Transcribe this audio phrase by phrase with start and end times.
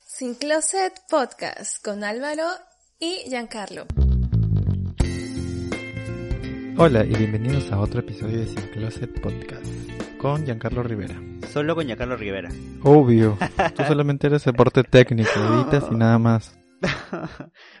[0.00, 2.46] Sin Closet Podcast con Álvaro
[2.98, 3.86] y Giancarlo.
[6.76, 9.66] Hola y bienvenidos a otro episodio de Sin Closet Podcast
[10.18, 11.14] con Giancarlo Rivera.
[11.52, 12.50] Solo con Giancarlo Rivera.
[12.82, 13.38] Obvio,
[13.76, 16.58] tú solamente eres soporte técnico, editas y nada más.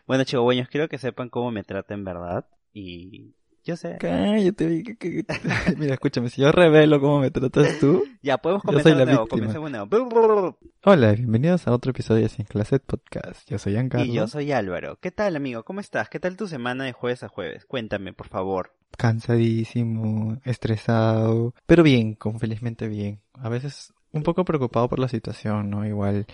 [0.06, 3.34] bueno, chihuahueños, quiero que sepan cómo me trata en verdad y
[3.68, 3.98] yo sé.
[4.00, 4.96] Cállate,
[5.76, 9.70] mira, escúchame, si yo revelo cómo me tratas tú, ya podemos comenzar de nuevo, comencemos
[9.70, 10.58] de nuevo.
[10.84, 13.46] Hola, bienvenidos a otro episodio de Sin Closet Podcast.
[13.46, 14.06] Yo soy Giancarlo.
[14.06, 14.98] Y yo soy Álvaro.
[15.02, 15.64] ¿Qué tal, amigo?
[15.64, 16.08] ¿Cómo estás?
[16.08, 17.66] ¿Qué tal tu semana de jueves a jueves?
[17.66, 18.74] Cuéntame, por favor.
[18.96, 23.20] Cansadísimo, estresado, pero bien, con felizmente bien.
[23.34, 25.86] A veces un poco preocupado por la situación, ¿no?
[25.86, 26.24] Igual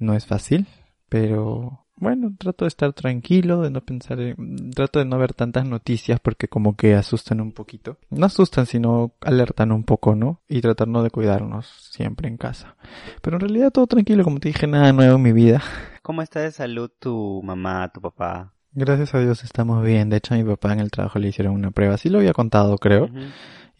[0.00, 0.66] no es fácil,
[1.08, 5.66] pero bueno, trato de estar tranquilo, de no pensar, en, trato de no ver tantas
[5.66, 7.98] noticias porque como que asustan un poquito.
[8.10, 10.40] No asustan, sino alertan un poco, ¿no?
[10.48, 12.76] Y tratando de cuidarnos siempre en casa.
[13.20, 15.62] Pero en realidad todo tranquilo, como te dije, nada nuevo en mi vida.
[16.02, 18.52] ¿Cómo está de salud tu mamá, tu papá?
[18.72, 20.08] Gracias a Dios estamos bien.
[20.08, 21.98] De hecho, a mi papá en el trabajo le hicieron una prueba.
[21.98, 23.10] Sí lo había contado, creo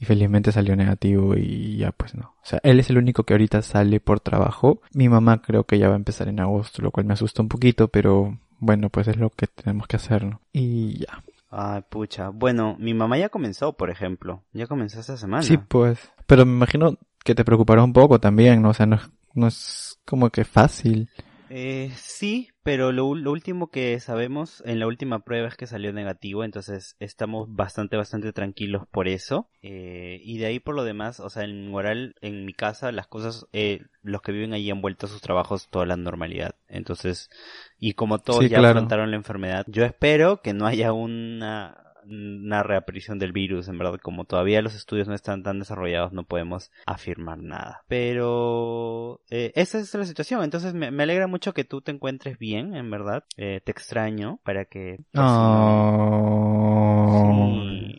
[0.03, 2.35] y felizmente salió negativo y ya pues no.
[2.43, 4.83] O sea, él es el único que ahorita sale por trabajo.
[4.95, 7.49] Mi mamá creo que ya va a empezar en agosto, lo cual me asusta un
[7.49, 10.41] poquito, pero bueno, pues es lo que tenemos que hacer, ¿no?
[10.53, 11.23] Y ya.
[11.51, 12.31] Ay, pucha.
[12.31, 14.43] Bueno, mi mamá ya comenzó, por ejemplo.
[14.53, 15.45] Ya comenzó esta semana.
[15.45, 16.11] Sí, pues.
[16.27, 18.71] Pero me imagino que te preocupará un poco también, ¿no?
[18.71, 18.99] O sea, no,
[19.35, 21.11] no es como que fácil.
[21.49, 26.45] Eh, sí, pero lo, último que sabemos en la última prueba es que salió negativo,
[26.45, 29.49] entonces estamos bastante, bastante tranquilos por eso.
[29.63, 33.09] Eh, y de ahí por lo demás, o sea, en moral, en mi casa, las
[33.09, 36.55] cosas, eh, los que viven allí han vuelto a sus trabajos toda la normalidad.
[36.69, 37.31] Entonces,
[37.79, 43.19] y como todos ya afrontaron la enfermedad, yo espero que no haya una una reaparición
[43.19, 47.39] del virus, en verdad, como todavía los estudios no están tan desarrollados, no podemos afirmar
[47.39, 47.83] nada.
[47.89, 52.75] Pero eh, esa es la situación, entonces me, alegra mucho que tú te encuentres bien,
[52.75, 53.25] en verdad.
[53.37, 55.01] Eh, te extraño para que...
[55.17, 56.33] Oh.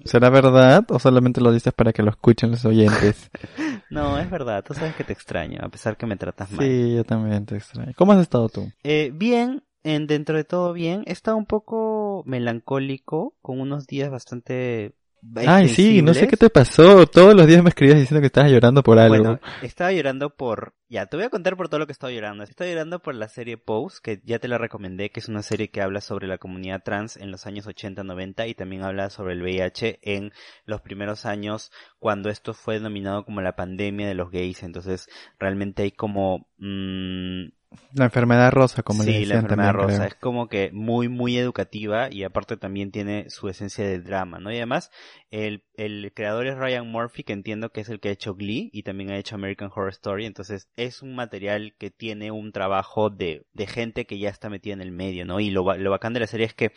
[0.06, 3.31] ¿Será verdad o solamente lo dices para que lo escuchen los oyentes?
[3.90, 6.66] no, es verdad, tú sabes que te extraño, a pesar que me tratas mal.
[6.66, 7.94] Sí, yo también te extraño.
[7.96, 8.69] ¿Cómo has estado tú?
[8.84, 11.03] Eh, bien, en dentro de todo bien.
[11.06, 14.94] He estado un poco melancólico, con unos días bastante
[15.35, 17.07] Ay, sí, no sé qué te pasó.
[17.07, 19.18] Todos los días me escribías diciendo que estabas llorando por algo.
[19.18, 20.74] Bueno, estaba llorando por...
[20.90, 22.44] Ya, te voy a contar por todo lo que estaba llorando.
[22.44, 25.69] Estaba llorando por la serie Pose, que ya te la recomendé, que es una serie
[25.69, 29.41] que habla sobre la comunidad trans en los años 80-90 y también habla sobre el
[29.41, 30.34] VIH en
[30.66, 34.62] los primeros años cuando esto fue denominado como la pandemia de los gays.
[34.63, 35.07] Entonces,
[35.40, 36.47] realmente hay como...
[36.57, 37.45] Mmm,
[37.94, 40.08] la enfermedad rosa, como sí, le Sí, la enfermedad rosa.
[40.08, 44.52] Es como que muy, muy educativa y aparte también tiene su esencia de drama, ¿no?
[44.52, 44.92] Y además,
[45.32, 48.70] el, el creador es Ryan Murphy, que entiendo que es el que ha hecho Glee
[48.74, 50.26] y también ha hecho American Horror Story.
[50.26, 54.74] Entonces, es un material que tiene un trabajo de, de gente que ya está metida
[54.74, 55.40] en el medio, ¿no?
[55.40, 56.72] Y lo, lo bacán de la serie es que,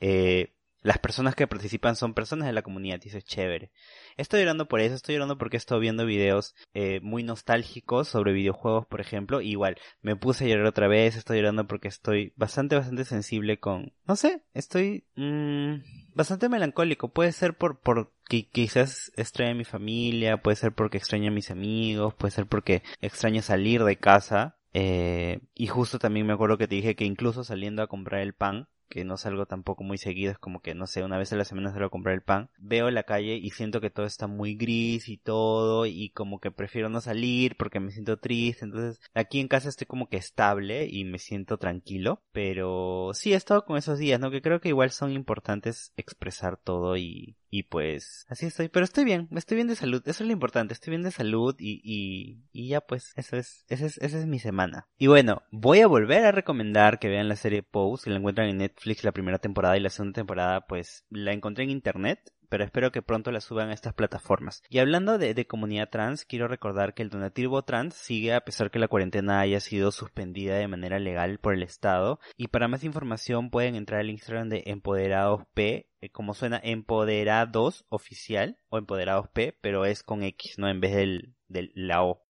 [0.00, 0.55] eh,
[0.86, 3.72] las personas que participan son personas de la comunidad y es chévere.
[4.16, 8.86] Estoy llorando por eso, estoy llorando porque estado viendo videos eh, muy nostálgicos sobre videojuegos,
[8.86, 9.40] por ejemplo.
[9.40, 13.94] igual, me puse a llorar otra vez, estoy llorando porque estoy bastante, bastante sensible con...
[14.06, 15.78] No sé, estoy mmm,
[16.14, 17.08] bastante melancólico.
[17.08, 21.34] Puede ser por, por que quizás extraña a mi familia, puede ser porque extraño a
[21.34, 24.56] mis amigos, puede ser porque extraño salir de casa.
[24.72, 28.34] Eh, y justo también me acuerdo que te dije que incluso saliendo a comprar el
[28.34, 31.36] pan, que no salgo tampoco muy seguido, es como que, no sé, una vez a
[31.36, 34.26] la semana salgo a comprar el pan, veo la calle y siento que todo está
[34.26, 39.00] muy gris y todo, y como que prefiero no salir porque me siento triste, entonces
[39.14, 43.64] aquí en casa estoy como que estable y me siento tranquilo, pero sí he estado
[43.64, 44.30] con esos días, ¿no?
[44.30, 49.04] Que creo que igual son importantes expresar todo y, y pues así estoy, pero estoy
[49.04, 52.42] bien, estoy bien de salud, eso es lo importante, estoy bien de salud y, y,
[52.52, 54.86] y ya pues, eso es, esa es, esa es mi semana.
[54.98, 58.48] Y bueno, voy a volver a recomendar que vean la serie Pose, que la encuentran
[58.48, 62.64] en Netflix la primera temporada y la segunda temporada pues la encontré en internet, pero
[62.64, 64.62] espero que pronto la suban a estas plataformas.
[64.68, 68.78] Y hablando de, comunidad trans, quiero recordar que el donativo trans sigue a pesar que
[68.78, 72.20] la cuarentena haya sido suspendida de manera legal por el Estado.
[72.36, 77.84] Y para más información pueden entrar al Instagram de Empoderados P, eh, como suena Empoderados
[77.88, 80.68] Oficial o Empoderados P, pero es con X, ¿no?
[80.68, 82.26] En vez del, del la O.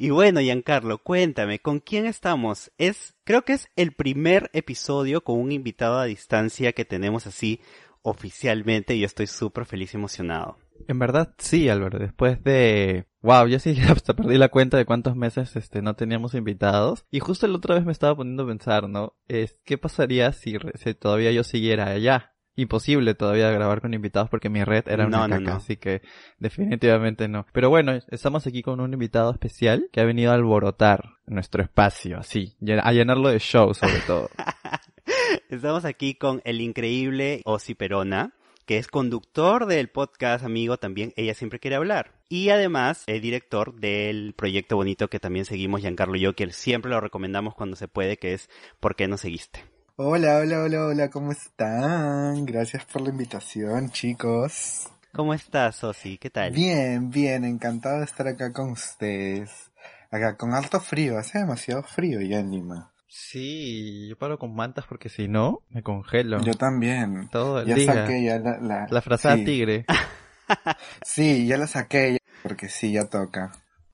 [0.00, 2.70] Y bueno, Giancarlo, cuéntame, ¿con quién estamos?
[2.78, 7.60] Es, creo que es el primer episodio con un invitado a distancia que tenemos así
[8.02, 10.58] oficialmente y estoy súper feliz y emocionado.
[10.86, 13.06] En verdad sí, Álvaro, después de...
[13.20, 17.04] Wow, yo sí hasta perdí la cuenta de cuántos meses este no teníamos invitados.
[17.10, 19.16] Y justo la otra vez me estaba poniendo a pensar, ¿no?
[19.26, 22.34] Es, ¿qué pasaría si, si todavía yo siguiera allá?
[22.62, 26.02] imposible todavía grabar con invitados porque mi red era una caca, así que
[26.38, 27.46] definitivamente no.
[27.52, 32.18] Pero bueno, estamos aquí con un invitado especial que ha venido a alborotar nuestro espacio,
[32.18, 34.28] así, a llenarlo de show sobre todo.
[35.48, 38.34] estamos aquí con el increíble Osi Perona,
[38.66, 42.12] que es conductor del podcast amigo también Ella Siempre Quiere Hablar.
[42.28, 46.90] Y además el director del proyecto bonito que también seguimos, Giancarlo y yo, que siempre
[46.90, 48.50] lo recomendamos cuando se puede, que es
[48.80, 49.64] ¿Por qué no seguiste?
[49.96, 52.44] Hola, hola, hola, hola, ¿cómo están?
[52.44, 54.88] Gracias por la invitación, chicos.
[55.12, 56.18] ¿Cómo estás, Sosi?
[56.18, 56.52] ¿Qué tal?
[56.52, 59.70] Bien, bien, encantado de estar acá con ustedes.
[60.10, 62.92] Acá con alto frío, hace demasiado frío ya en Lima.
[63.08, 66.40] Sí, yo paro con mantas porque si no, me congelo.
[66.42, 67.28] Yo también.
[67.32, 67.92] Todo el ya día.
[67.94, 68.58] saqué ya la...
[68.58, 69.86] La, la frazada tigre.
[71.02, 73.52] sí, ya la saqué porque sí, ya toca.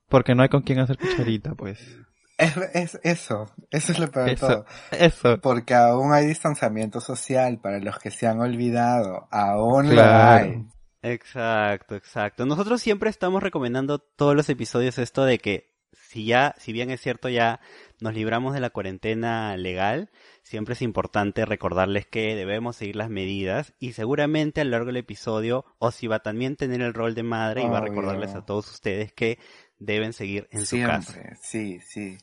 [0.08, 1.78] Porque no hay con quien hacer cucharita, pues.
[2.36, 4.66] Es, es, eso, eso es lo peor de todo.
[4.90, 5.38] Eso.
[5.40, 9.28] Porque aún hay distanciamiento social para los que se han olvidado.
[9.30, 10.66] Aún lo hay.
[11.02, 12.46] Exacto, exacto.
[12.46, 17.00] Nosotros siempre estamos recomendando todos los episodios esto de que si ya, si bien es
[17.00, 17.60] cierto ya
[18.00, 20.10] nos libramos de la cuarentena legal,
[20.42, 24.98] siempre es importante recordarles que debemos seguir las medidas y seguramente a lo largo del
[24.98, 28.44] episodio Osi va a también tener el rol de madre y va a recordarles a
[28.44, 29.38] todos ustedes que
[29.78, 31.14] deben seguir en su casa.
[31.40, 32.18] Sí, sí.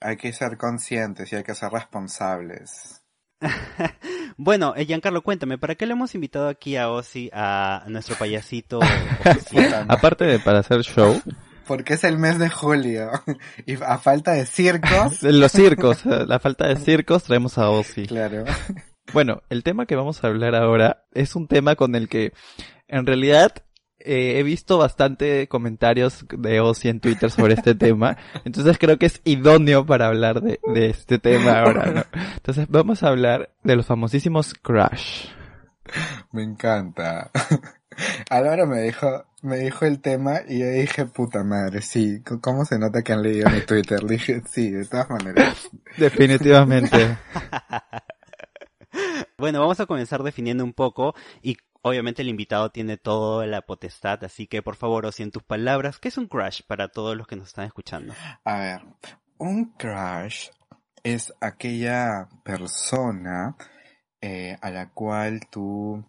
[0.00, 3.02] Hay que ser conscientes y hay que ser responsables.
[4.36, 8.80] bueno, eh, Giancarlo, cuéntame, ¿para qué le hemos invitado aquí a Ozzy, a nuestro payasito?
[9.88, 11.20] Aparte de para hacer show.
[11.66, 13.10] Porque es el mes de julio.
[13.66, 15.22] Y a falta de circos.
[15.22, 18.06] Los circos, la falta de circos traemos a Ozzy.
[18.06, 18.44] Claro.
[19.12, 22.32] Bueno, el tema que vamos a hablar ahora es un tema con el que
[22.86, 23.64] en realidad
[23.98, 29.06] eh, he visto bastante comentarios de Ozzy en Twitter sobre este tema, entonces creo que
[29.06, 32.04] es idóneo para hablar de, de este tema ahora, ¿no?
[32.36, 35.26] Entonces vamos a hablar de los famosísimos Crash.
[36.30, 37.32] Me encanta.
[38.30, 42.78] Álvaro me dijo, me dijo el tema y yo dije, puta madre, sí, ¿cómo se
[42.78, 44.02] nota que han leído mi Twitter?
[44.02, 45.68] Le dije, sí, de todas maneras.
[45.96, 47.18] Definitivamente.
[49.38, 54.22] Bueno, vamos a comenzar definiendo un poco y Obviamente el invitado tiene toda la potestad,
[54.24, 57.16] así que por favor, o si en tus palabras, ¿qué es un crush para todos
[57.16, 58.12] los que nos están escuchando?
[58.44, 58.82] A ver,
[59.38, 60.48] un crush
[61.02, 63.56] es aquella persona
[64.22, 66.04] eh, a la cual tú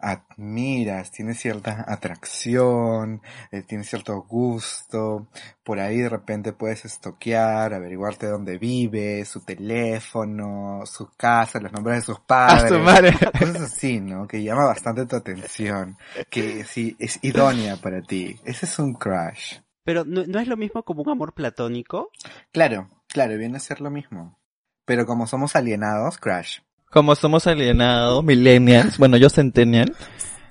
[0.00, 3.22] admiras, tienes cierta atracción,
[3.52, 5.28] eh, tienes cierto gusto,
[5.62, 11.98] por ahí de repente puedes estoquear, averiguarte dónde vive, su teléfono, su casa, los nombres
[11.98, 13.12] de sus padres, su madre.
[13.38, 14.26] cosas así, ¿no?
[14.26, 15.96] Que llama bastante tu atención,
[16.30, 18.36] que sí es idónea para ti.
[18.44, 19.58] Ese es un crush.
[19.84, 22.10] Pero ¿no, ¿no es lo mismo como un amor platónico?
[22.50, 24.38] Claro, claro, viene a ser lo mismo.
[24.86, 26.58] Pero como somos alienados, crush.
[26.94, 29.96] Como somos alienados, millennials, bueno, yo centennial,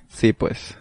[0.08, 0.76] sí, pues.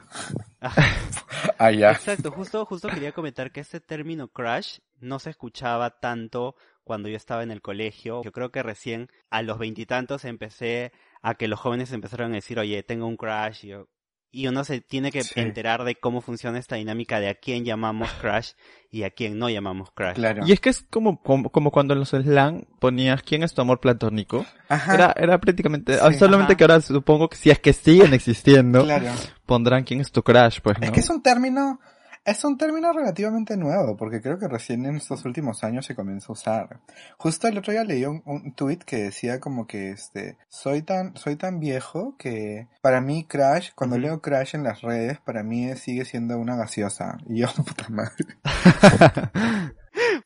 [1.58, 1.94] ah, ya.
[1.94, 7.16] Exacto, justo, justo quería comentar que este término crush no se escuchaba tanto cuando yo
[7.16, 8.22] estaba en el colegio.
[8.26, 10.92] Yo creo que recién a los veintitantos empecé
[11.22, 13.64] a que los jóvenes empezaron a decir, oye, tengo un crush.
[13.64, 13.88] Y yo,
[14.34, 15.40] y uno se tiene que sí.
[15.40, 18.54] enterar de cómo funciona esta dinámica de a quién llamamos crush
[18.90, 20.16] y a quién no llamamos crush.
[20.16, 20.44] Claro.
[20.48, 23.62] Y es que es como, como, como cuando en los slang ponías quién es tu
[23.62, 24.44] amor platónico.
[24.70, 24.96] Ajá.
[24.96, 26.58] Era, era prácticamente, sí, solamente ajá.
[26.58, 29.12] que ahora supongo que si es que siguen existiendo, claro.
[29.46, 30.86] pondrán quién es tu crush, pues, ¿no?
[30.88, 31.80] Es que es un término,
[32.26, 36.32] es un término relativamente nuevo, porque creo que recién en estos últimos años se comenzó
[36.32, 36.80] a usar.
[37.18, 41.16] Justo el otro día leí un, un tweet que decía como que este, soy tan,
[41.18, 45.76] soy tan viejo que para mí Crash, cuando leo Crash en las redes, para mí
[45.76, 47.18] sigue siendo una gaseosa.
[47.28, 48.38] Y yo, puta madre.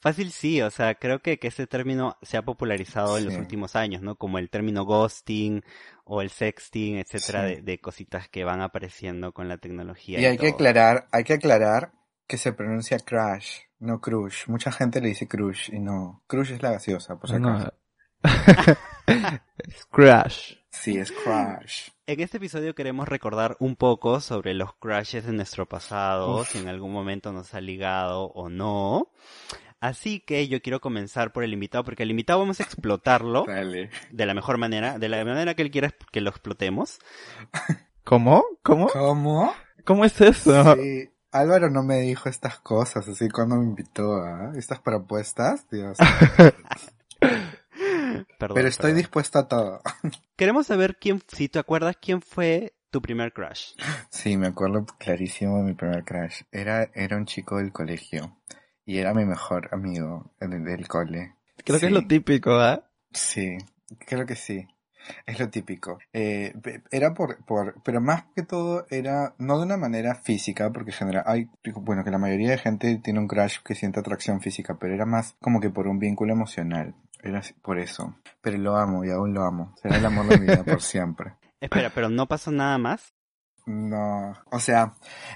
[0.07, 3.23] Fácil sí, o sea, creo que, que este término se ha popularizado sí.
[3.23, 4.15] en los últimos años, ¿no?
[4.15, 5.65] Como el término ghosting
[6.05, 7.55] o el sexting, etcétera, sí.
[7.55, 10.17] de, de, cositas que van apareciendo con la tecnología.
[10.17, 10.47] Y, y hay todo.
[10.47, 11.91] que aclarar, hay que aclarar
[12.25, 14.47] que se pronuncia crash, no crush.
[14.47, 16.23] Mucha gente le dice crush y no.
[16.25, 17.73] Crush es la gaseosa, por si acaso.
[19.67, 20.53] es crash.
[20.69, 21.89] Sí, es crash.
[22.05, 26.49] En este episodio queremos recordar un poco sobre los crashes de nuestro pasado, Uf.
[26.49, 29.11] si en algún momento nos ha ligado o no.
[29.79, 33.89] Así que yo quiero comenzar por el invitado, porque el invitado vamos a explotarlo Dale.
[34.11, 36.99] de la mejor manera, de la manera que él quiera que lo explotemos.
[38.03, 38.43] ¿Cómo?
[38.63, 38.87] ¿Cómo?
[38.87, 39.53] ¿Cómo?
[39.85, 40.75] ¿Cómo es eso?
[40.75, 41.09] Sí.
[41.31, 45.97] Álvaro no me dijo estas cosas así cuando me invitó a estas propuestas, Dios.
[48.39, 48.97] Perdón, Pero estoy perdón.
[48.97, 49.81] dispuesto a todo.
[50.35, 53.73] Queremos saber quién, si te acuerdas, quién fue tu primer crush.
[54.09, 56.41] Sí, me acuerdo clarísimo de mi primer crush.
[56.51, 58.37] Era, era un chico del colegio
[58.87, 61.35] y era mi mejor amigo del cole.
[61.63, 62.83] Creo que es lo típico, ¿ah?
[63.11, 63.57] Sí,
[64.07, 64.67] creo que sí.
[65.25, 65.99] Es lo típico.
[66.11, 66.53] Eh,
[66.91, 70.97] era por, por, pero más que todo era, no de una manera física, porque en
[70.97, 74.77] general hay, bueno, que la mayoría de gente tiene un crush que siente atracción física,
[74.79, 76.93] pero era más como que por un vínculo emocional.
[77.23, 78.15] Era así- por eso.
[78.41, 79.73] Pero lo amo y aún lo amo.
[79.81, 81.33] Será el amor de mi vida por siempre.
[81.61, 83.13] Espera, pero no pasó nada más.
[83.67, 84.93] No, o sea,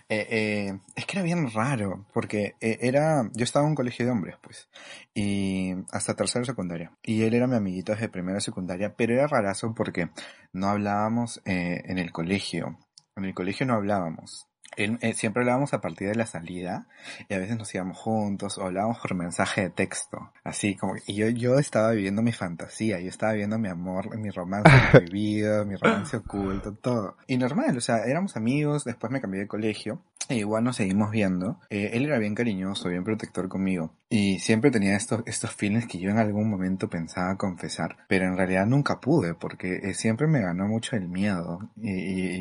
[0.08, 4.06] eh, eh, es que era bien raro, porque eh, era, yo estaba en un colegio
[4.06, 4.70] de hombres, pues,
[5.14, 9.74] y hasta tercera secundaria, y él era mi amiguito desde primera secundaria, pero era rarazo
[9.76, 10.12] porque
[10.54, 12.80] no hablábamos eh, en el colegio,
[13.18, 14.48] en el colegio no hablábamos.
[14.78, 16.88] Él- eh, siempre hablábamos a partir de la salida
[17.30, 21.16] y a veces nos íbamos juntos o hablábamos por mensaje de texto, así como y
[21.16, 25.76] yo yo estaba viviendo mi fantasía, yo estaba viviendo mi amor, mi romance prohibido, mi
[25.76, 27.18] romance oculto, todo.
[27.28, 31.12] Y normal, o sea, éramos amigos, después me cambié de colegio e igual nos seguimos
[31.12, 31.60] viendo.
[31.70, 35.98] Eh, él era bien cariñoso, bien protector conmigo y siempre tenía estos estos feelings que
[35.98, 40.42] yo en algún momento pensaba confesar, pero en realidad nunca pude porque eh, siempre me
[40.42, 41.92] ganó mucho el miedo y,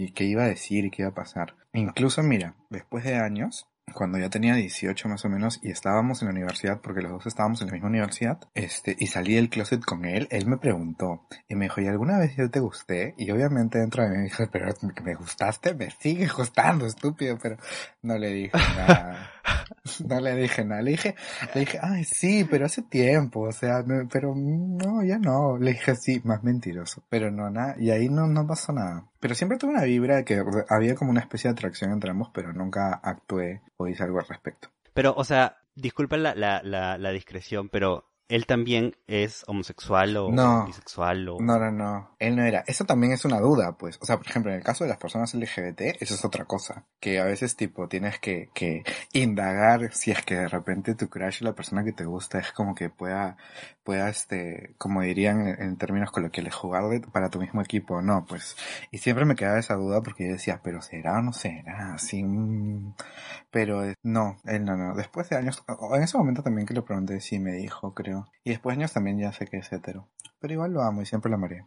[0.04, 1.54] y- qué iba a decir y qué iba a pasar.
[1.72, 6.28] Incluso, mira, después de años, cuando ya tenía 18 más o menos y estábamos en
[6.28, 9.80] la universidad, porque los dos estábamos en la misma universidad, este, y salí del closet
[9.84, 13.14] con él, él me preguntó y me dijo, ¿y alguna vez yo te gusté?
[13.18, 14.66] Y obviamente dentro de mí me dijo, pero
[15.04, 17.56] me gustaste, me sigue gustando, estúpido, pero
[18.02, 19.30] no le dije nada.
[20.06, 21.14] No le dije nada, le dije,
[21.54, 25.58] le dije, ay, sí, pero hace tiempo, o sea, pero no, ya no.
[25.58, 27.02] Le dije, sí, más mentiroso.
[27.08, 29.06] Pero no, nada, y ahí no, no pasó nada.
[29.20, 32.30] Pero siempre tuve una vibra de que había como una especie de atracción entre ambos,
[32.32, 34.68] pero nunca actué o hice algo al respecto.
[34.94, 40.64] Pero, o sea, la, la, la discreción, pero él también es homosexual o No.
[40.66, 41.38] bisexual o...
[41.40, 42.16] No, no, no.
[42.18, 42.64] Él no era.
[42.66, 43.98] Eso también es una duda, pues.
[44.00, 46.86] O sea, por ejemplo, en el caso de las personas LGBT, eso es otra cosa.
[47.00, 51.42] Que a veces, tipo, tienes que, que indagar si es que de repente tu crush,
[51.42, 53.36] la persona que te gusta, es como que pueda,
[53.90, 58.24] pueda, este, como dirían en, términos coloquiales, jugar de- para tu mismo equipo o no,
[58.24, 58.56] pues.
[58.92, 62.22] Y siempre me quedaba esa duda porque yo decía, pero será o no será, así,
[62.22, 62.94] mm.
[63.50, 64.94] Pero eh, no, él no, no.
[64.94, 68.28] Después de años, en ese momento también que le pregunté, sí me dijo, creo.
[68.44, 70.08] Y después de años también ya sé que es hetero.
[70.38, 71.64] Pero igual lo amo y siempre lo amaré.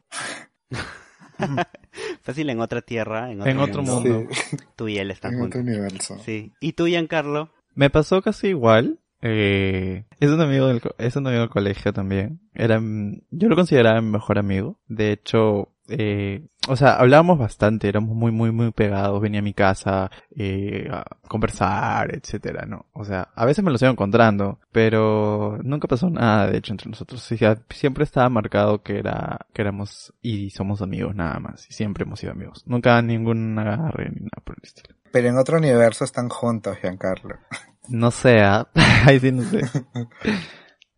[2.22, 4.30] Fácil en otra tierra, en otro, En otro mundo, mundo.
[4.78, 5.76] tú y él están en otro juntos.
[5.78, 6.18] universo.
[6.20, 6.54] Sí.
[6.62, 7.52] ¿Y tú, Giancarlo?
[7.76, 9.00] Me pasó casi igual.
[9.26, 12.42] Eh, es un amigo del, es un amigo del colegio también.
[12.54, 14.80] Era, mm, yo lo consideraba mi mejor amigo.
[14.88, 19.22] De hecho, eh, o sea, hablábamos bastante, éramos muy, muy, muy pegados.
[19.22, 20.90] Venía a mi casa, eh,
[21.30, 22.88] conversar, etcétera, ¿no?
[22.92, 26.90] O sea, a veces me lo sigo encontrando, pero nunca pasó nada, de hecho, entre
[26.90, 27.22] nosotros.
[27.70, 31.66] Siempre estaba marcado que era, que éramos y somos amigos nada más.
[31.70, 32.64] Y siempre hemos sido amigos.
[32.68, 34.96] Nunca ningún agarre ni nada por el estilo.
[35.14, 37.38] Pero en otro universo están juntos, Giancarlo.
[37.90, 38.70] No sé, ¿ah?
[39.06, 39.62] ahí sí no sé.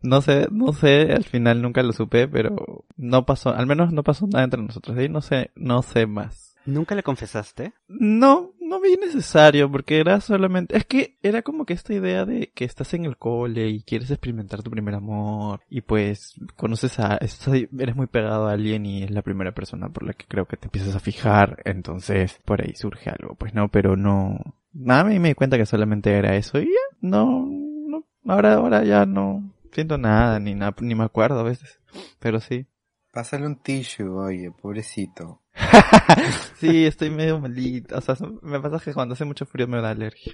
[0.02, 4.04] No sé, no sé, al final nunca lo supe, pero no pasó, al menos no
[4.04, 4.96] pasó nada entre nosotros.
[4.98, 6.56] Ahí no sé, no sé más.
[6.66, 7.74] ¿Nunca le confesaste?
[7.88, 12.52] No, no vi necesario, porque era solamente, es que era como que esta idea de
[12.56, 17.20] que estás en el cole y quieres experimentar tu primer amor, y pues conoces a,
[17.20, 20.58] eres muy pegado a alguien y es la primera persona por la que creo que
[20.58, 25.20] te empiezas a fijar, entonces por ahí surge algo, pues no, pero no, nada, me
[25.20, 29.98] di cuenta que solamente era eso y ya, no, no, ahora, ahora ya no siento
[29.98, 31.80] nada, ni nada, ni me acuerdo a veces,
[32.20, 32.68] pero sí.
[33.12, 35.42] Pásale un tissue, oye, pobrecito.
[36.60, 37.98] sí, estoy medio malito.
[37.98, 40.34] O sea, me pasa que cuando hace mucho frío me da alergia.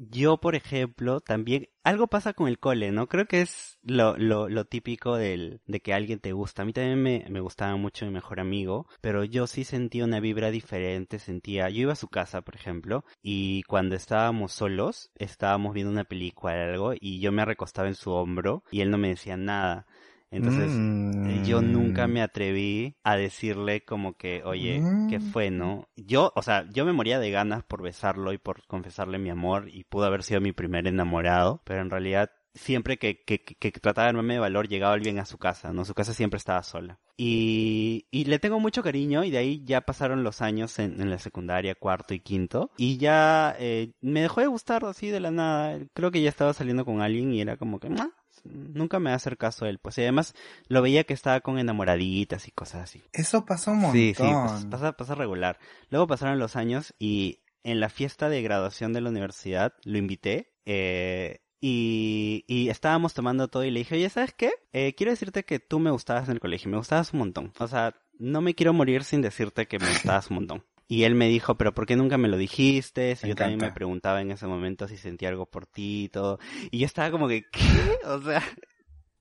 [0.00, 3.08] Yo, por ejemplo, también, algo pasa con el cole, ¿no?
[3.08, 6.62] Creo que es lo, lo, lo típico del, de que alguien te gusta.
[6.62, 10.20] A mí también me, me gustaba mucho mi mejor amigo, pero yo sí sentía una
[10.20, 15.74] vibra diferente, sentía, yo iba a su casa, por ejemplo, y cuando estábamos solos, estábamos
[15.74, 18.98] viendo una película o algo, y yo me recostaba en su hombro, y él no
[18.98, 19.86] me decía nada.
[20.30, 21.26] Entonces, Mm.
[21.28, 25.22] eh, yo nunca me atreví a decirle como que, oye, ¿qué Mm.
[25.22, 25.88] fue, no?
[25.96, 29.68] Yo, o sea, yo me moría de ganas por besarlo y por confesarle mi amor
[29.72, 34.06] y pudo haber sido mi primer enamorado, pero en realidad siempre que, que, que, trataba
[34.06, 35.84] de armarme de valor llegaba alguien a su casa, ¿no?
[35.84, 36.98] Su casa siempre estaba sola.
[37.16, 41.10] Y, y le tengo mucho cariño y de ahí ya pasaron los años en, en
[41.10, 45.30] la secundaria, cuarto y quinto, y ya eh, me dejó de gustar así de la
[45.30, 45.78] nada.
[45.94, 48.10] Creo que ya estaba saliendo con alguien y era como que, "Ah,
[48.44, 49.78] nunca me va a hacer caso él.
[49.78, 50.34] Pues y además
[50.68, 53.02] lo veía que estaba con enamoraditas y cosas así.
[53.12, 53.98] Eso pasa un montón.
[53.98, 55.58] Sí, sí, pues, pasa, pasa regular.
[55.90, 60.52] Luego pasaron los años y en la fiesta de graduación de la universidad, lo invité,
[60.64, 64.52] eh, y, y estábamos tomando todo y le dije, oye, ¿sabes qué?
[64.72, 67.52] Eh, quiero decirte que tú me gustabas en el colegio, me gustabas un montón.
[67.58, 70.64] O sea, no me quiero morir sin decirte que me gustabas un montón.
[70.90, 73.14] Y él me dijo, pero ¿por qué nunca me lo dijiste?
[73.14, 76.38] Si yo también me preguntaba en ese momento si sentía algo por ti y todo.
[76.70, 77.98] Y yo estaba como que, ¿qué?
[78.06, 78.42] O sea,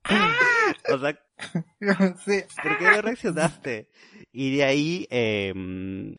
[0.89, 1.19] o sea,
[2.25, 2.43] sí.
[2.61, 3.89] ¿por qué no reaccionaste?
[4.31, 5.53] Y de ahí eh,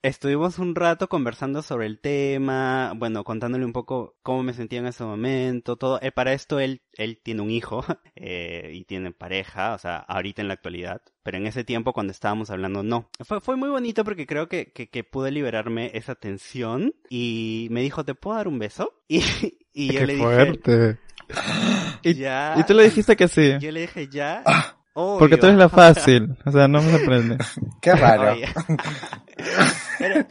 [0.03, 4.87] estuvimos un rato conversando sobre el tema, bueno, contándole un poco cómo me sentía en
[4.87, 6.01] ese momento, todo.
[6.03, 7.85] Eh, para esto él, él tiene un hijo
[8.17, 11.03] eh, y tiene pareja, o sea, ahorita en la actualidad.
[11.23, 13.11] Pero en ese tiempo cuando estábamos hablando, no.
[13.25, 17.83] Fue, fue muy bonito porque creo que, que, que pude liberarme esa tensión y me
[17.83, 18.95] dijo, ¿te puedo dar un beso?
[19.11, 19.23] Y,
[19.73, 20.99] y yo Qué le dije, fuerte.
[22.03, 22.55] Y, ya.
[22.57, 23.57] y tú le dijiste que sí.
[23.61, 24.43] Yo le dije, ya.
[24.95, 25.55] Porque tú obvio".
[25.55, 26.37] eres la fácil.
[26.45, 27.39] O sea, no me sorprende.
[27.81, 28.37] Qué raro.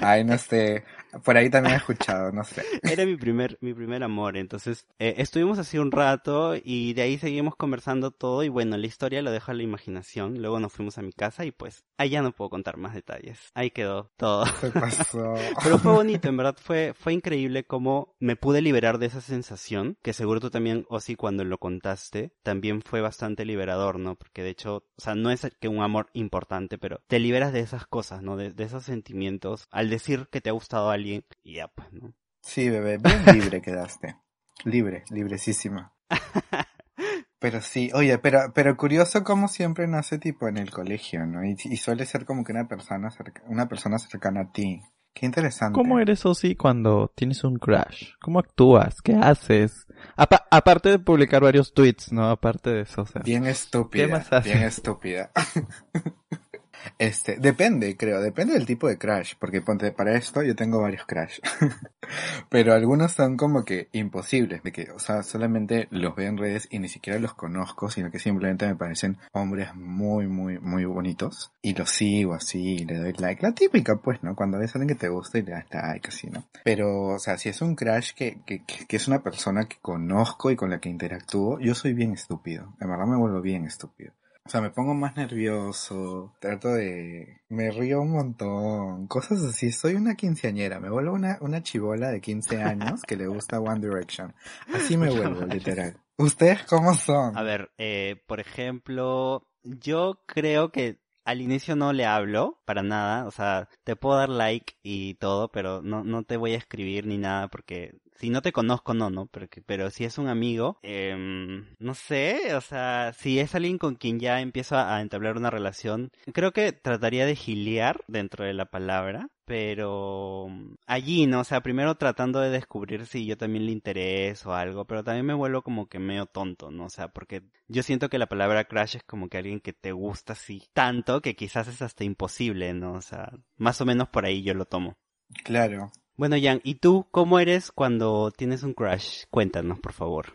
[0.00, 0.84] Ay, no sé.
[1.24, 2.62] Por ahí también he escuchado, no sé.
[2.82, 7.18] era mi primer, mi primer amor, entonces eh, estuvimos así un rato y de ahí
[7.18, 10.98] seguimos conversando todo y bueno, la historia lo dejo a la imaginación, luego nos fuimos
[10.98, 14.44] a mi casa y pues ahí ya no puedo contar más detalles, ahí quedó todo.
[14.60, 15.34] ¿Qué pasó?
[15.62, 19.96] Pero fue bonito, en verdad fue, fue increíble cómo me pude liberar de esa sensación,
[20.02, 24.16] que seguro tú también, Osi, cuando lo contaste, también fue bastante liberador, ¿no?
[24.16, 27.60] Porque de hecho, o sea, no es que un amor importante, pero te liberas de
[27.60, 28.36] esas cosas, ¿no?
[28.36, 31.92] De, de esos sentimientos, al decir que te ha gustado a alguien, y ya, pues,
[31.92, 32.12] ¿no?
[32.42, 34.16] Sí, bebé, bien libre quedaste.
[34.64, 35.92] Libre, librecísima.
[37.38, 41.42] Pero sí, oye, pero, pero curioso como siempre nace tipo en el colegio, ¿no?
[41.42, 44.82] Y, y suele ser como que una persona, cerca- una persona cercana a ti.
[45.14, 45.74] Qué interesante.
[45.74, 48.12] ¿Cómo eres, Osi, cuando tienes un crush?
[48.20, 49.00] ¿Cómo actúas?
[49.00, 49.86] ¿Qué haces?
[50.16, 52.28] Apa- aparte de publicar varios tweets, ¿no?
[52.28, 53.22] Aparte de eso, o sea.
[53.22, 54.04] Bien estúpida.
[54.04, 54.52] ¿Qué más haces?
[54.52, 55.30] Bien estúpida.
[56.98, 61.04] Este, depende, creo, depende del tipo de crash, porque ponte, para esto yo tengo varios
[61.06, 61.40] crash.
[62.48, 66.68] Pero algunos son como que imposibles, de que, o sea, solamente los veo en redes
[66.70, 71.52] y ni siquiera los conozco, sino que simplemente me parecen hombres muy, muy, muy bonitos.
[71.62, 73.42] Y los sigo así, y le doy like.
[73.42, 74.34] La típica, pues, ¿no?
[74.34, 76.44] Cuando ves a alguien que te gusta y le das like, así, ¿no?
[76.64, 80.50] Pero, o sea, si es un crash que, que, que es una persona que conozco
[80.50, 82.74] y con la que interactúo, yo soy bien estúpido.
[82.80, 84.12] En verdad me vuelvo bien estúpido.
[84.50, 87.40] O sea, me pongo más nervioso, trato de...
[87.50, 89.70] Me río un montón, cosas así.
[89.70, 93.78] Soy una quinceañera, me vuelvo una, una chivola de 15 años que le gusta One
[93.78, 94.34] Direction.
[94.74, 95.98] Así me vuelvo, literal.
[96.16, 97.38] ¿Ustedes cómo son?
[97.38, 103.28] A ver, eh, por ejemplo, yo creo que al inicio no le hablo para nada,
[103.28, 107.06] o sea, te puedo dar like y todo, pero no, no te voy a escribir
[107.06, 110.78] ni nada porque si no te conozco, no, no, pero, pero si es un amigo,
[110.82, 115.48] em, no sé, o sea, si es alguien con quien ya empiezo a, entablar una
[115.48, 120.48] relación, creo que trataría de giliar dentro de la palabra, pero
[120.86, 121.40] allí, ¿no?
[121.40, 125.24] O sea, primero tratando de descubrir si yo también le intereso o algo, pero también
[125.24, 126.84] me vuelvo como que medio tonto, ¿no?
[126.84, 129.92] O sea, porque yo siento que la palabra crush es como que alguien que te
[129.92, 132.92] gusta así tanto que quizás es hasta imposible, ¿no?
[132.92, 134.98] O sea, más o menos por ahí yo lo tomo.
[135.44, 135.90] Claro.
[136.20, 139.22] Bueno, Jan, ¿y tú cómo eres cuando tienes un crush?
[139.30, 140.26] Cuéntanos, por favor.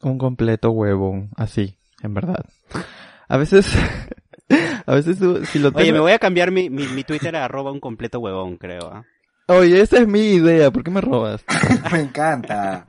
[0.00, 2.44] Un completo huevón, así, en verdad.
[3.26, 3.66] A veces,
[4.86, 7.34] a veces tú- si lo Oye, tengo- me voy a cambiar mi, mi, mi Twitter
[7.34, 9.04] a arroba un completo huevón, creo, ¿ah?
[9.48, 11.44] Oye, esa es mi idea, ¿por qué me robas?
[11.92, 12.86] me encanta.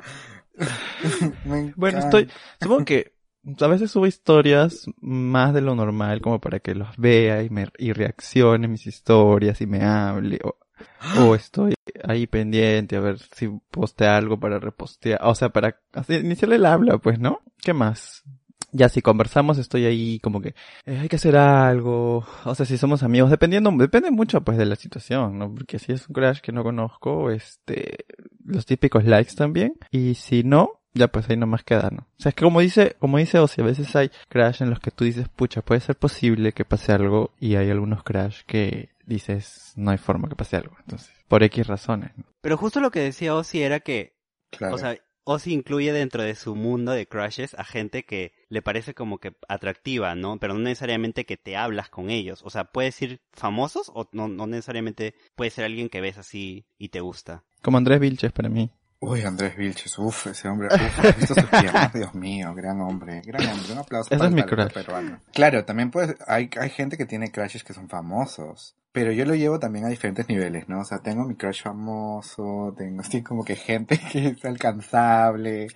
[1.45, 2.19] Me Bueno, encanta.
[2.19, 2.27] estoy,
[2.61, 3.13] supongo que
[3.61, 7.67] a veces subo historias más de lo normal como para que los vea y me
[7.79, 10.55] y reaccione mis historias y me hable o,
[11.19, 16.57] o estoy ahí pendiente a ver si postea algo para repostear, o sea, para iniciarle
[16.57, 17.39] el habla, pues, ¿no?
[17.61, 18.23] ¿Qué más?
[18.71, 22.77] Ya si conversamos estoy ahí como que eh, hay que hacer algo, o sea, si
[22.77, 25.53] somos amigos, dependiendo, depende mucho pues de la situación, ¿no?
[25.53, 28.05] Porque si es un crush que no conozco, este,
[28.43, 32.01] los típicos likes también, y si no, ya pues ahí nomás queda, ¿no?
[32.01, 34.79] O sea, es que como dice, como dice Ozzy, a veces hay crash en los
[34.79, 38.89] que tú dices, pucha, puede ser posible que pase algo, y hay algunos crash que
[39.06, 42.25] dices, no hay forma que pase algo, entonces, por X razones, ¿no?
[42.41, 44.13] Pero justo lo que decía Ozzy era que
[44.58, 44.75] Claro.
[44.75, 48.93] O sea, Ozzy incluye dentro de su mundo de crushes a gente que le parece
[48.93, 50.38] como que atractiva, ¿no?
[50.38, 52.41] Pero no necesariamente que te hablas con ellos.
[52.43, 56.65] O sea, puede ser famosos o no, no necesariamente puede ser alguien que ves así
[56.77, 57.43] y te gusta.
[57.62, 58.69] Como Andrés Vilches para mí.
[59.05, 61.91] Uy, Andrés Vilches, uff, ese hombre, uff, ¿has visto sus piernas?
[61.91, 65.19] Dios mío, gran hombre, gran hombre, un aplauso para es el peruano.
[65.33, 69.35] Claro, también pues, hay, hay gente que tiene crushes que son famosos, pero yo lo
[69.35, 70.79] llevo también a diferentes niveles, ¿no?
[70.79, 75.67] O sea, tengo mi crush famoso, tengo así como que gente que es alcanzable,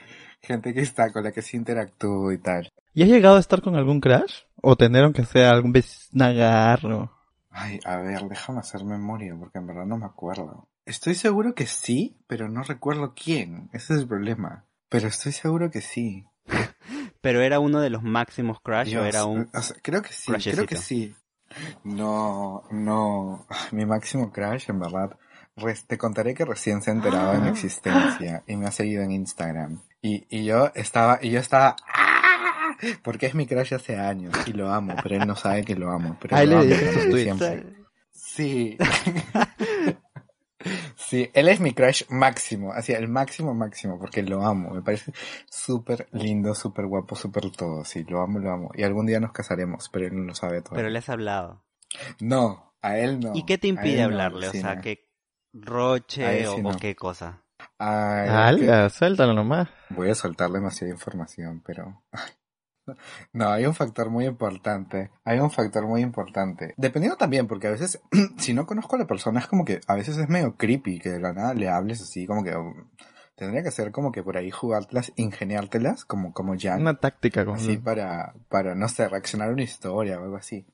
[0.41, 2.71] gente que está con la que sí interactúo y tal.
[2.93, 4.43] ¿Y has llegado a estar con algún crash?
[4.61, 7.11] ¿O tener aunque sea algún vez un agarro?
[7.51, 10.69] Ay, a ver, déjame hacer memoria, porque en verdad no me acuerdo.
[10.87, 13.69] Estoy seguro que sí, pero no recuerdo quién.
[13.73, 14.63] Ese es el problema.
[14.87, 16.25] Pero estoy seguro que sí.
[17.21, 19.49] Pero era uno de los máximos crush o era un...
[19.53, 20.65] o sea, creo que sí, crushecito.
[20.65, 21.13] creo que sí.
[21.83, 23.45] No, no.
[23.73, 25.17] Mi máximo crush, en verdad.
[25.87, 29.11] te contaré que recién se ha enterado de mi existencia y me ha seguido en
[29.11, 29.81] Instagram.
[30.01, 32.77] Y, y yo estaba, y yo estaba, ¡ah!
[33.03, 35.91] porque es mi crush hace años y lo amo, pero él no sabe que lo
[35.91, 36.17] amo.
[36.21, 37.65] Pero Ahí lo le amo sus desde tweets.
[38.13, 38.77] Sí.
[41.07, 45.13] Sí, él es mi crush máximo, así, el máximo máximo, porque lo amo, me parece
[45.49, 48.71] súper lindo, súper guapo, súper todo, sí, lo amo, lo amo.
[48.73, 50.75] Y algún día nos casaremos, pero él no lo sabe todo.
[50.75, 51.63] Pero le has hablado.
[52.19, 53.31] No, a él no.
[53.33, 54.49] ¿Y qué te impide no, hablarle?
[54.49, 54.81] O sea.
[54.81, 55.09] ¿qué
[55.53, 56.77] roche o, sí o no.
[56.77, 57.41] qué cosa?
[57.77, 59.69] Ay, Alga, suéltalo nomás.
[59.87, 62.03] que Voy a soltar demasiada información, pero...
[62.11, 62.31] ay,
[63.33, 65.11] No, hay un factor muy importante.
[65.23, 66.73] Hay un factor muy importante.
[66.77, 68.01] Dependiendo también, porque a veces,
[68.37, 71.09] si no conozco a la persona, es como que a veces es medio creepy que
[71.09, 72.55] de la nada le hables así, como que...
[72.55, 72.73] um,
[73.37, 76.81] Tendría que ser como que por ahí jugártelas, ingeniártelas, como, como Jan.
[76.81, 80.65] Una táctica como así para, para, no sé, reaccionar a una historia o algo así.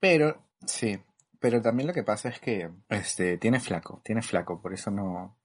[0.00, 0.98] Pero, sí.
[1.38, 5.36] Pero también lo que pasa es que, este, tiene flaco, tiene flaco, por eso no...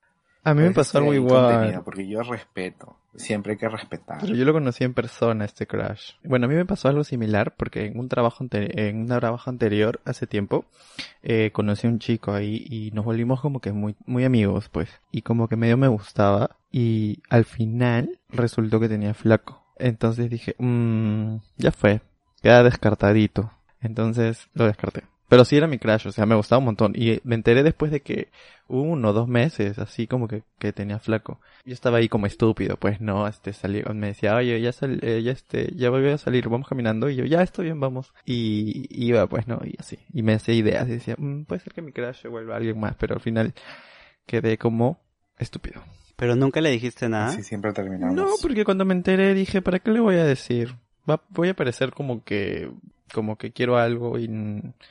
[0.43, 1.81] A mí me pasó algo igual.
[1.85, 4.19] Porque yo respeto, siempre hay que respetar.
[4.21, 6.13] Pero yo lo conocí en persona, este crush.
[6.23, 10.01] Bueno, a mí me pasó algo similar porque en un trabajo, en un trabajo anterior,
[10.03, 10.65] hace tiempo,
[11.21, 14.89] eh, conocí a un chico ahí y nos volvimos como que muy, muy amigos, pues.
[15.11, 19.63] Y como que medio me gustaba y al final resultó que tenía flaco.
[19.77, 22.01] Entonces dije, mmm, ya fue,
[22.41, 23.51] queda descartadito.
[23.79, 25.03] Entonces lo descarté.
[25.29, 26.93] Pero sí era mi crush, o sea, me gustaba un montón.
[26.95, 28.29] Y me enteré después de que
[28.67, 31.39] uno o dos meses, así como que, que tenía flaco.
[31.65, 35.21] Yo estaba ahí como estúpido, pues no, este salí, me decía, oye, ya sal, eh,
[35.23, 38.13] ya este, ya voy a salir, vamos caminando, y yo, ya estoy bien, vamos.
[38.25, 39.97] Y iba, pues no, y así.
[40.13, 42.95] Y me hacía ideas, y decía, "Mm, puede ser que mi crush vuelva alguien más,
[42.95, 43.53] pero al final
[44.25, 44.99] quedé como
[45.37, 45.81] estúpido.
[46.15, 47.27] Pero nunca le dijiste nada.
[47.27, 48.15] Así siempre terminamos.
[48.15, 50.75] No, porque cuando me enteré dije, ¿para qué le voy a decir?
[51.09, 52.71] Va, voy a parecer como que,
[53.13, 54.29] como que quiero algo y,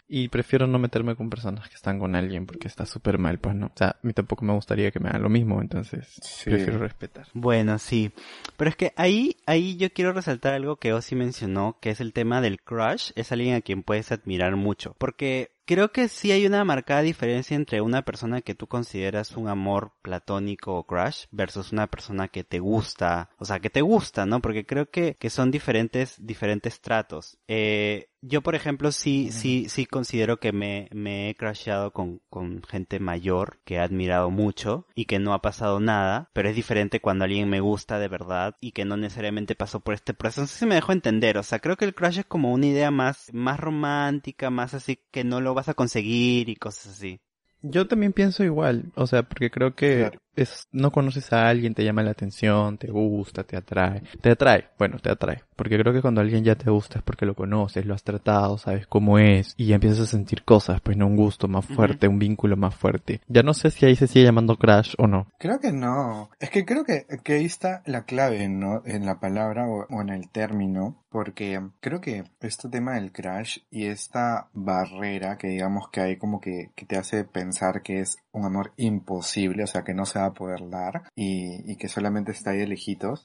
[0.08, 3.54] y prefiero no meterme con personas que están con alguien porque está súper mal, pues
[3.54, 3.66] no.
[3.66, 6.48] O sea, a mí tampoco me gustaría que me hagan lo mismo, entonces Sí.
[6.50, 7.26] prefiero respetar.
[7.34, 8.12] Bueno, sí.
[8.56, 12.12] Pero es que ahí, ahí yo quiero resaltar algo que Ozzy mencionó, que es el
[12.12, 13.10] tema del crush.
[13.16, 14.94] Es alguien a quien puedes admirar mucho.
[14.98, 19.48] Porque creo que sí hay una marcada diferencia entre una persona que tú consideras un
[19.48, 23.30] amor platónico o crush versus una persona que te gusta.
[23.38, 24.40] O sea, que te gusta, ¿no?
[24.40, 27.38] Porque creo que, que son diferentes, diferentes tratos.
[27.48, 32.62] Eh, yo, por ejemplo, sí, sí, sí considero que me, me he crasheado con, con
[32.62, 37.00] gente mayor que he admirado mucho y que no ha pasado nada, pero es diferente
[37.00, 40.42] cuando alguien me gusta de verdad y que no necesariamente pasó por este proceso.
[40.42, 42.66] No sé si me dejo entender, o sea, creo que el crush es como una
[42.66, 47.20] idea más, más romántica, más así que no lo vas a conseguir y cosas así.
[47.62, 50.20] Yo también pienso igual, o sea, porque creo que Claro.
[50.36, 54.68] Es, no conoces a alguien, te llama la atención, te gusta, te atrae, te atrae,
[54.78, 57.86] bueno, te atrae, porque creo que cuando alguien ya te gusta es porque lo conoces,
[57.86, 61.16] lo has tratado, sabes cómo es, y ya empiezas a sentir cosas, pues no un
[61.16, 63.20] gusto más fuerte, un vínculo más fuerte.
[63.28, 65.26] Ya no sé si ahí se sigue llamando crush o no.
[65.38, 66.30] Creo que no.
[66.40, 68.82] Es que creo que, que ahí está la clave, ¿no?
[68.84, 70.96] En la palabra o, o en el término.
[71.12, 76.40] Porque creo que este tema del crash y esta barrera que digamos que hay como
[76.40, 80.18] que, que te hace pensar que es un amor imposible, o sea, que no se
[80.18, 82.66] va a poder dar y, y que solamente está ahí de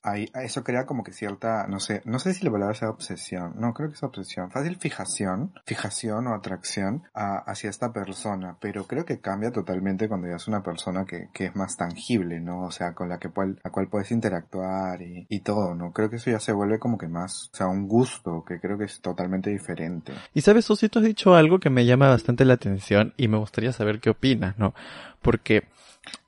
[0.03, 3.53] ahí, eso crea como que cierta, no sé, no sé si la palabra sea obsesión,
[3.57, 9.05] no creo que sea obsesión, fácil fijación, fijación o atracción hacia esta persona, pero creo
[9.05, 12.63] que cambia totalmente cuando ya es una persona que, que es más tangible, ¿no?
[12.63, 15.93] O sea, con la que cual, la cual puedes interactuar y, todo, ¿no?
[15.93, 18.77] Creo que eso ya se vuelve como que más, o sea, un gusto que creo
[18.77, 20.13] que es totalmente diferente.
[20.33, 23.37] Y sabes, Sosi, tú has dicho algo que me llama bastante la atención y me
[23.37, 24.73] gustaría saber qué opinas, ¿no?
[25.21, 25.63] Porque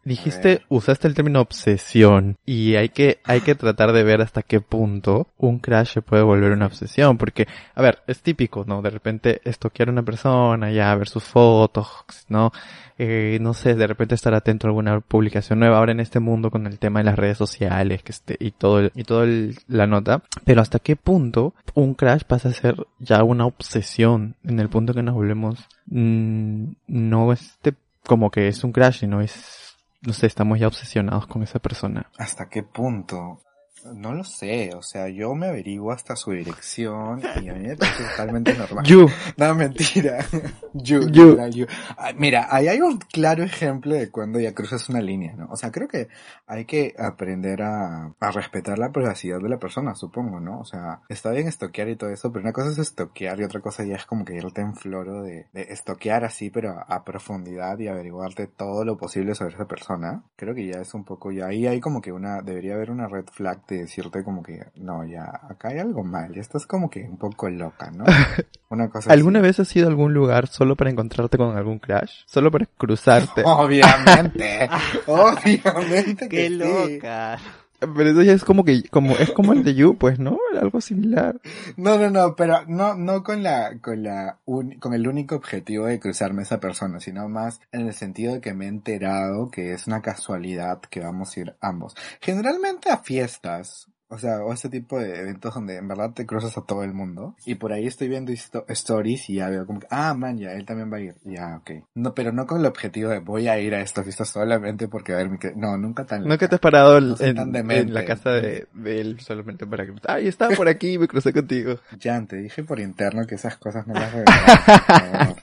[0.04, 4.60] dijiste, usaste el término obsesión y hay que, hay que tratar de ver hasta qué
[4.62, 8.82] punto un crash se puede volver una obsesión, porque, a ver, es típico, ¿no?
[8.82, 11.88] De repente estoquear a una persona, ya ver sus fotos,
[12.28, 12.52] ¿no?
[12.98, 16.50] Eh, no sé, de repente estar atento a alguna publicación nueva ahora en este mundo
[16.52, 19.58] con el tema de las redes sociales, que esté, y todo, el- y todo el-
[19.68, 24.60] la nota, pero hasta qué punto un crash pasa a ser ya una obsesión en
[24.60, 27.74] el punto que nos volvemos, mm, no este,
[28.06, 32.10] como que es un crash, sino es, no sé, estamos ya obsesionados con esa persona.
[32.18, 33.42] ¿Hasta qué punto?
[33.86, 37.78] No lo sé, o sea, yo me averiguo hasta su dirección y a mí me
[37.78, 38.86] parece totalmente normal.
[38.86, 39.08] You.
[39.38, 40.26] No, mentira.
[40.74, 41.30] You, You.
[41.32, 41.66] literal, you.
[41.98, 45.48] Ah, Mira, ahí hay un claro ejemplo de cuando ya cruzas una línea, ¿no?
[45.50, 46.08] O sea, creo que
[46.46, 50.60] hay que aprender a, a respetar la privacidad de la persona, supongo, ¿no?
[50.60, 53.62] O sea, está bien estoquear y todo eso, pero una cosa es estoquear y otra
[53.62, 57.04] cosa ya es como que irte en floro de, de estoquear así, pero a, a
[57.04, 60.24] profundidad y averiguarte todo lo posible sobre esa persona.
[60.36, 63.08] Creo que ya es un poco, ya ahí hay como que una, debería haber una
[63.08, 66.90] red flag de decirte como que, no, ya, acá hay algo mal, ya estás como
[66.90, 68.06] que un poco loca, ¿no?
[68.70, 69.48] Una cosa ¿Alguna así.
[69.48, 72.24] vez has ido a algún lugar solo para encontrarte con algún crash?
[72.26, 73.42] Solo para cruzarte.
[73.46, 74.70] Obviamente,
[75.08, 76.56] obviamente que ¡Qué sí.
[76.56, 77.40] loca!
[77.80, 80.38] Pero eso ya es como que, como, es como el de You, pues, ¿no?
[80.60, 81.40] Algo similar.
[81.78, 85.86] No, no, no, pero no, no con la, con la, un- con el único objetivo
[85.86, 89.74] de cruzarme esa persona, sino más en el sentido de que me he enterado que
[89.74, 91.96] es una casualidad que vamos a ir ambos.
[92.22, 96.58] Generalmente a fiestas, o sea, o ese tipo de eventos donde en verdad te cruzas
[96.58, 97.36] a todo el mundo.
[97.46, 100.66] Y por ahí estoy viendo stories y ya veo como que, ah, man, ya, él
[100.66, 101.16] también va a ir.
[101.24, 101.86] Ya, ok.
[101.94, 105.14] No, pero no con el objetivo de voy a ir a esta fiesta solamente porque
[105.14, 108.68] a ver mi, no, nunca tan que te has parado No en, la casa de,
[108.74, 109.94] de él solamente para que...
[110.08, 111.80] Ay, estaba por aquí y me crucé contigo.
[112.02, 114.12] Jan, te dije por interno que esas cosas no las
[114.88, 115.36] favor.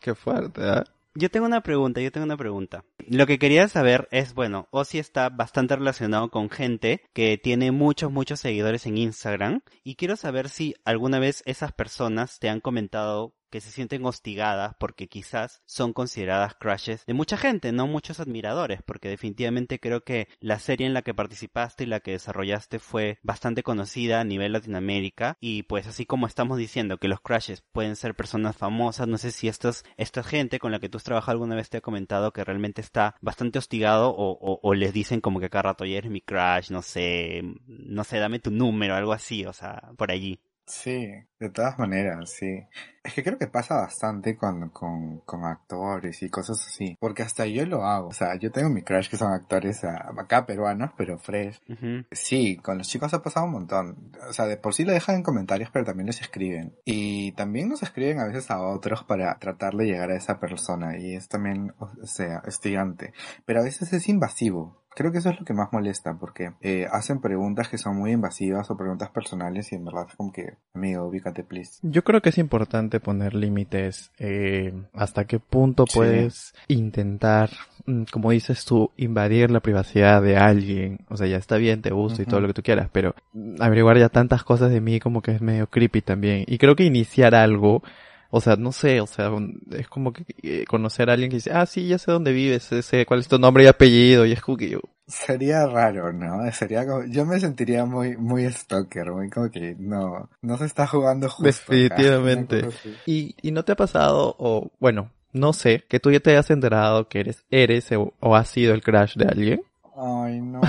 [0.00, 0.84] Qué fuerte, ¿ah?
[1.14, 2.84] Yo tengo una pregunta, yo tengo una pregunta.
[3.08, 8.12] Lo que quería saber es, bueno, Ozzy está bastante relacionado con gente que tiene muchos,
[8.12, 13.34] muchos seguidores en Instagram y quiero saber si alguna vez esas personas te han comentado
[13.50, 18.82] que se sienten hostigadas porque quizás son consideradas crushes de mucha gente, no muchos admiradores,
[18.82, 23.18] porque definitivamente creo que la serie en la que participaste y la que desarrollaste fue
[23.22, 27.96] bastante conocida a nivel Latinoamérica y pues así como estamos diciendo que los crushes pueden
[27.96, 31.32] ser personas famosas, no sé si estos, esta gente con la que tú has trabajado
[31.32, 35.20] alguna vez te ha comentado que realmente está bastante hostigado o, o, o les dicen
[35.20, 38.94] como que cada rato ya eres mi crush, no sé, no sé, dame tu número,
[38.94, 40.40] algo así, o sea, por allí.
[40.66, 41.08] Sí,
[41.40, 42.62] de todas maneras, sí.
[43.02, 46.96] Es que creo que pasa bastante con, con, con actores y cosas así.
[47.00, 48.08] Porque hasta yo lo hago.
[48.08, 51.60] O sea, yo tengo mi crush que son actores ah, acá peruanos, pero fresh.
[51.68, 52.04] Ujú.
[52.12, 54.12] Sí, con los chicos ha pasado un montón.
[54.28, 56.76] O sea, de por sí lo dejan en comentarios, pero también les escriben.
[56.84, 60.98] Y también nos escriben a veces a otros para tratar de llegar a esa persona.
[60.98, 63.14] Y es también, o sea, estigante.
[63.46, 64.80] Pero a veces es invasivo.
[64.94, 68.10] Creo que eso es lo que más molesta, porque eh, hacen preguntas que son muy
[68.10, 71.78] invasivas o preguntas personales y en verdad es como que, amigo, ubícate, please.
[71.82, 74.10] Yo creo que es importante poner límites.
[74.18, 75.94] eh, hasta qué punto Sí.
[75.98, 77.50] puedes intentar,
[77.86, 81.00] mm, como dices tú, invadir la privacidad de alguien.
[81.08, 83.14] O sea, ya está bien, te gusta y todo lo que tú quieras, pero
[83.60, 86.44] averiguar ya tantas cosas de mí como que es medio creepy también.
[86.48, 87.82] Y creo que iniciar algo,
[88.30, 89.30] o sea, no sé, o sea,
[89.72, 92.62] es como que eh, conocer a alguien que dice, ah, sí, ya sé dónde vives,
[92.64, 96.12] sé, sé cuál es tu nombre y apellido, y es como que yo, Sería raro,
[96.12, 96.50] ¿no?
[96.52, 100.86] Sería como, yo me sentiría muy, muy stalker, muy como que no, no se está
[100.86, 101.44] jugando justo.
[101.44, 102.68] Definitivamente.
[103.06, 106.50] ¿Y, y no te ha pasado, o bueno, no sé, que tú ya te hayas
[106.50, 109.62] enterado que eres, eres o, o has sido el crush de alguien?
[109.96, 110.60] Ay, no.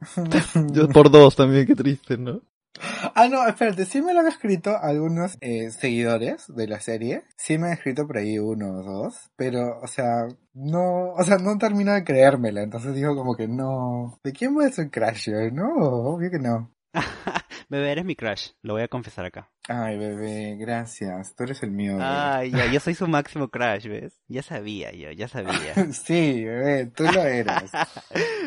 [0.72, 2.42] Yo por dos también, qué triste, ¿no?
[3.14, 7.24] Ah, no, espérate, sí me lo han escrito algunos eh, seguidores de la serie.
[7.36, 9.30] Sí me han escrito por ahí uno o dos.
[9.36, 12.62] Pero, o sea, no, o sea, no termino de creérmela.
[12.62, 14.18] Entonces digo como que no.
[14.22, 15.28] ¿De quién voy a ser crush?
[15.52, 16.72] No, obvio que no.
[17.68, 19.48] Bebé, eres mi crush, lo voy a confesar acá.
[19.68, 21.36] Ay, bebé, gracias.
[21.36, 21.92] Tú eres el mío.
[21.92, 22.04] bebé.
[22.04, 24.20] Ay, ya, yo soy su máximo crush, ¿ves?
[24.26, 25.74] Ya sabía yo, ya sabía.
[25.92, 27.70] Sí, bebé, tú lo eres.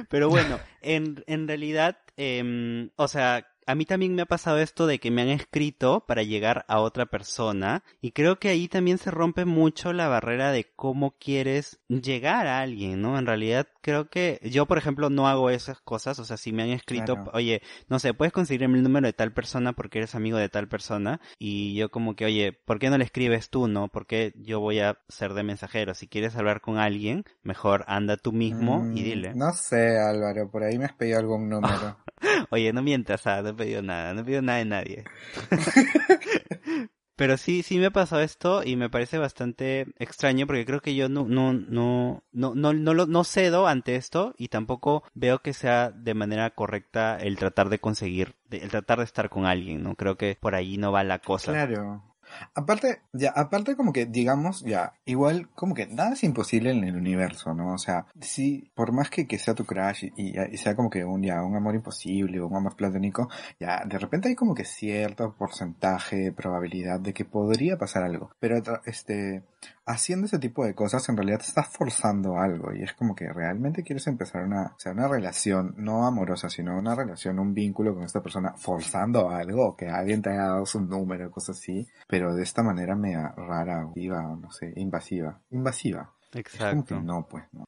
[0.09, 4.87] Pero bueno, en, en realidad, em, o sea, a mí también me ha pasado esto
[4.87, 8.97] de que me han escrito para llegar a otra persona y creo que ahí también
[8.97, 13.17] se rompe mucho la barrera de cómo quieres llegar a alguien, ¿no?
[13.17, 16.63] En realidad creo que yo, por ejemplo, no hago esas cosas, o sea, si me
[16.63, 17.31] han escrito, Claro.
[17.33, 20.67] oye, no sé, puedes conseguirme el número de tal persona porque eres amigo de tal
[20.67, 23.87] persona y yo como que, oye, ¿por qué no le escribes tú, no?
[23.89, 25.93] Porque yo voy a ser de mensajero.
[25.93, 29.33] Si quieres hablar con alguien, mejor anda tú mismo y Mm, dile.
[29.35, 31.97] No sé, Álvaro, por ahí me has pedido algún número.
[32.51, 35.03] Oye, no mientas, ah, he pedido nada, no he pedido nada de nadie.
[37.15, 40.95] Pero sí, sí me ha pasado esto y me parece bastante extraño porque creo que
[40.95, 45.53] yo no, no, no, no, no, no, no cedo ante esto y tampoco veo que
[45.53, 49.95] sea de manera correcta el tratar de conseguir, el tratar de estar con alguien, ¿no?
[49.95, 51.51] Creo que por ahí no va la cosa.
[51.51, 52.12] Claro.
[52.55, 56.95] Aparte, ya, aparte como que, digamos, ya, igual como que nada es imposible en el
[56.95, 57.73] universo, ¿no?
[57.73, 61.03] O sea, sí, por más que, que sea tu crush y, y- sea como que
[61.05, 64.65] un, ya, un amor imposible o un amor platónico, ya, de repente hay como que
[64.65, 68.31] cierto porcentaje de probabilidad de que podría pasar algo.
[68.39, 69.43] Pero, este,
[69.85, 73.31] haciendo ese tipo de cosas en realidad te estás forzando algo y es como que
[73.31, 77.93] realmente quieres empezar una, o sea, una relación no amorosa, sino una relación, un vínculo
[77.93, 82.33] con esta persona forzando algo, que alguien te haya dado su número, cosas así, pero
[82.33, 86.13] de esta manera media rara, viva, no sé, invasiva, invasiva.
[86.33, 86.99] Exacto.
[86.99, 87.65] no, pues no.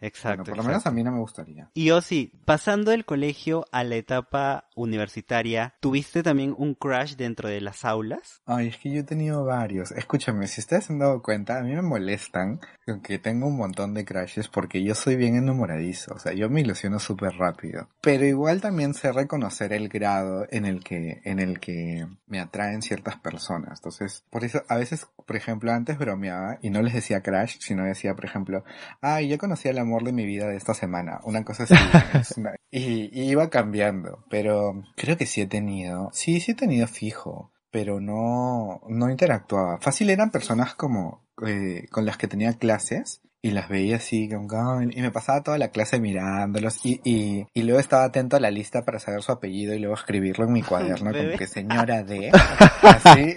[0.00, 0.44] Exacto.
[0.44, 1.70] por lo menos a mí no me gustaría.
[1.74, 7.60] Y Osi, pasando del colegio a la etapa universitaria, ¿tuviste también un crush dentro de
[7.60, 8.42] las aulas?
[8.44, 9.92] Ay, es que yo he tenido varios.
[9.92, 12.60] Escúchame, si ustedes se han dado cuenta, a mí me molestan
[13.02, 16.14] que tengo un montón de crushes porque yo soy bien enamoradizo.
[16.14, 17.88] O sea, yo me ilusiono súper rápido.
[18.00, 22.82] Pero igual también sé reconocer el grado en el que, en el que me atraen
[22.82, 23.78] ciertas personas.
[23.78, 27.84] Entonces, por eso, a veces, por ejemplo, antes bromeaba y no les decía crush, sino
[27.84, 28.64] decía, por ejemplo,
[29.00, 31.20] ay, yo conocí el amor de mi vida de esta semana.
[31.24, 31.74] Una cosa así.
[32.70, 34.24] y, y iba cambiando.
[34.30, 36.10] Pero creo que sí he tenido.
[36.12, 39.78] Sí, sí he tenido fijo pero no, no interactuaba.
[39.80, 45.02] Fácil eran personas como eh, con las que tenía clases y las veía así y
[45.02, 48.84] me pasaba toda la clase mirándolos y, y, y, luego estaba atento a la lista
[48.86, 52.30] para saber su apellido y luego escribirlo en mi cuaderno como que señora de
[52.82, 53.36] así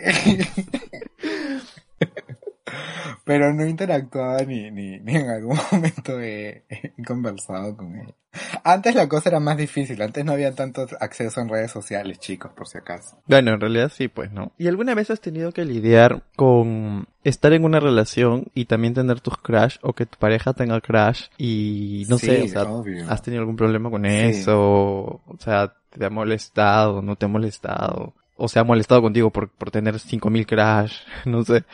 [3.27, 6.63] pero no interactuaba ni, ni, ni en algún momento he,
[7.05, 8.15] conversado con ella.
[8.63, 12.51] Antes la cosa era más difícil, antes no había tanto acceso en redes sociales, chicos,
[12.53, 13.21] por si acaso.
[13.25, 14.53] Bueno, en realidad sí, pues no.
[14.57, 19.19] ¿Y alguna vez has tenido que lidiar con estar en una relación y también tener
[19.19, 22.65] tus crash o que tu pareja tenga crash y no sé, o sea,
[23.09, 28.13] has tenido algún problema con eso, o sea, te ha molestado, no te ha molestado?
[28.37, 31.65] o se ha molestado contigo por, por tener 5000 crash, no sé.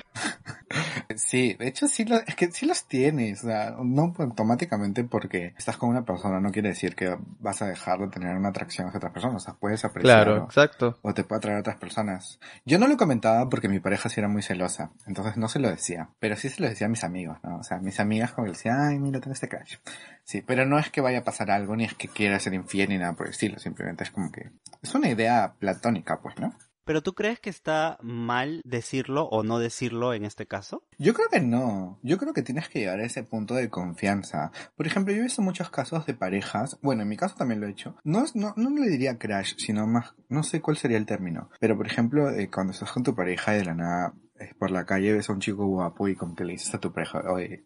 [1.16, 5.54] Sí, de hecho sí, lo, es que sí los tienes, o sea, no automáticamente porque
[5.58, 8.88] estás con una persona no quiere decir que vas a dejar de tener una atracción
[8.88, 10.26] hacia otras personas, o sea, puedes apreciar.
[10.26, 10.98] Claro, exacto.
[11.02, 12.40] O te puede atraer a otras personas.
[12.66, 15.70] Yo no lo comentaba porque mi pareja sí era muy celosa, entonces no se lo
[15.70, 17.58] decía, pero sí se lo decía a mis amigos, ¿no?
[17.58, 19.78] O sea, mis amigas como decían, ay, mira, tengo este crash.
[20.24, 22.90] Sí, pero no es que vaya a pasar algo, ni es que quiera ser infiel
[22.90, 26.54] ni nada por el estilo, simplemente es como que es una idea platónica, pues, ¿no?
[26.86, 30.84] ¿Pero tú crees que está mal decirlo o no decirlo en este caso?
[30.98, 32.00] Yo creo que no.
[32.04, 34.52] Yo creo que tienes que llegar a ese punto de confianza.
[34.76, 37.68] Por ejemplo, yo he visto muchos casos de parejas, bueno, en mi caso también lo
[37.68, 37.96] he hecho.
[38.04, 41.50] No, no, no le diría crash, sino más, no sé cuál sería el término.
[41.60, 44.14] Pero por ejemplo, eh, cuando estás con tu pareja y de la nada
[44.58, 46.92] por la calle ves a un chico guapo y como que le dices a tu
[46.92, 47.66] pareja, oye,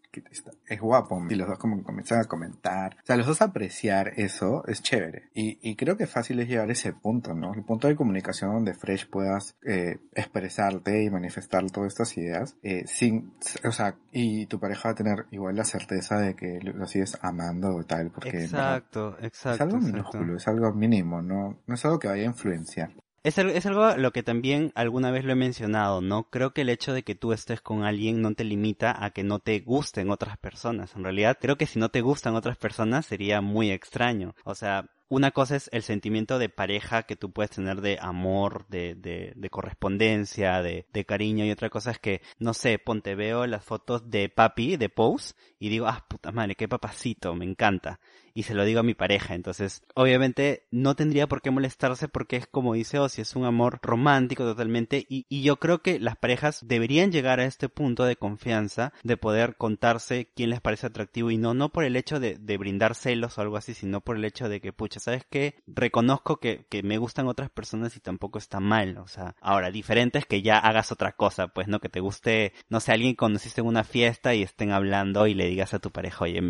[0.66, 1.24] es guapo.
[1.28, 2.96] Y los dos como que comienzan a comentar.
[3.02, 5.30] O sea, los dos apreciar eso es chévere.
[5.34, 7.54] Y, y creo que fácil es llegar a ese punto, ¿no?
[7.54, 12.84] El punto de comunicación donde Fresh puedas eh, expresarte y manifestar todas estas ideas eh,
[12.86, 13.32] sin,
[13.64, 17.18] o sea, y tu pareja va a tener igual la certeza de que lo sigues
[17.22, 21.84] amando o tal, porque exacto, exacto, es algo minúsculo, es algo mínimo, no, no es
[21.84, 22.90] algo que vaya a influenciar.
[23.24, 26.30] Es, es algo lo que también alguna vez lo he mencionado, ¿no?
[26.30, 29.24] Creo que el hecho de que tú estés con alguien no te limita a que
[29.24, 30.94] no te gusten otras personas.
[30.94, 34.34] En realidad, creo que si no te gustan otras personas sería muy extraño.
[34.44, 38.66] O sea, una cosa es el sentimiento de pareja que tú puedes tener de amor,
[38.68, 43.14] de, de, de correspondencia, de, de, cariño, y otra cosa es que, no sé, ponte
[43.14, 47.46] veo las fotos de papi, de Pose, y digo, ah, puta madre, qué papacito, me
[47.46, 48.00] encanta
[48.38, 49.34] y se lo digo a mi pareja.
[49.34, 53.80] Entonces, obviamente no tendría por qué molestarse porque es como dice si es un amor
[53.82, 58.14] romántico totalmente y, y yo creo que las parejas deberían llegar a este punto de
[58.14, 62.38] confianza de poder contarse quién les parece atractivo y no, no por el hecho de,
[62.38, 65.56] de brindar celos o algo así, sino por el hecho de que, pucha, ¿sabes qué?
[65.66, 70.18] Reconozco que, que me gustan otras personas y tampoco está mal, o sea, ahora, diferente
[70.18, 71.80] es que ya hagas otra cosa, pues, ¿no?
[71.80, 75.48] Que te guste, no sé, alguien conociste en una fiesta y estén hablando y le
[75.48, 76.40] digas a tu pareja, oye,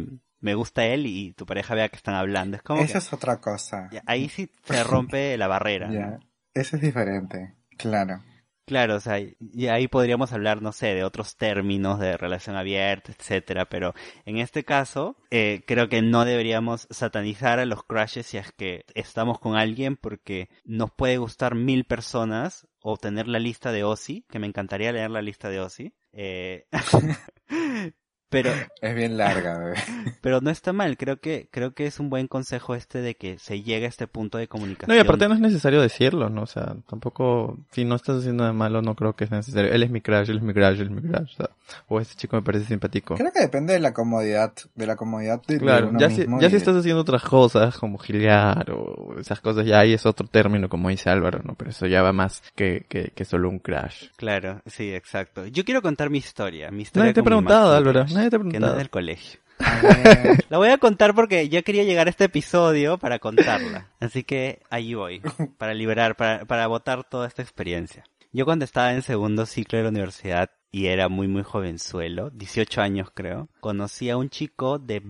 [0.40, 2.56] me gusta él y tu pareja vea que están hablando.
[2.56, 3.90] Es como Esa es otra cosa.
[4.06, 5.90] ahí sí se rompe la barrera.
[5.90, 6.18] Ya,
[6.54, 8.22] Eso es diferente, claro.
[8.68, 13.12] Claro, o sea, y ahí podríamos hablar, no sé, de otros términos de relación abierta,
[13.12, 13.94] etcétera, pero
[14.26, 18.84] en este caso, eh, creo que no deberíamos satanizar a los crushes si es que
[18.94, 24.26] estamos con alguien porque nos puede gustar mil personas o tener la lista de Ozzy,
[24.28, 26.66] que me encantaría leer la lista de Ozzy, eh,
[28.30, 29.76] Pero es bien larga, bebé.
[30.20, 33.38] Pero no está mal, creo que creo que es un buen consejo este de que
[33.38, 34.88] se llegue a este punto de comunicación.
[34.88, 36.42] No, y aparte no es necesario decirlo, ¿no?
[36.42, 39.72] O sea, tampoco si no estás haciendo de malo no creo que es necesario.
[39.72, 41.50] Él es mi crush, él es mi crush, él es mi crush, o, sea,
[41.88, 43.14] o este chico me parece simpático.
[43.14, 46.42] Creo que depende de la comodidad, de la comodidad de, claro, uno ya mismo si,
[46.42, 50.26] ya si estás haciendo otras cosas como gilear o esas cosas ya ahí es otro
[50.26, 51.54] término como dice Álvaro, ¿no?
[51.54, 54.08] Pero eso ya va más que, que, que solo un crush.
[54.16, 55.46] Claro, sí, exacto.
[55.46, 58.38] Yo quiero contar mi historia, mi historia Nadie te ha preguntado, Álvaro, nadie te ha
[58.38, 58.60] preguntado.
[58.60, 59.40] Que no es del colegio.
[60.48, 63.88] La voy a contar porque yo quería llegar a este episodio para contarla.
[64.00, 65.20] Así que ahí voy,
[65.58, 68.04] para liberar, para, para botar toda esta experiencia.
[68.32, 72.82] Yo cuando estaba en segundo ciclo de la universidad y era muy muy jovenzuelo, 18
[72.82, 75.00] años creo, conocí a un chico de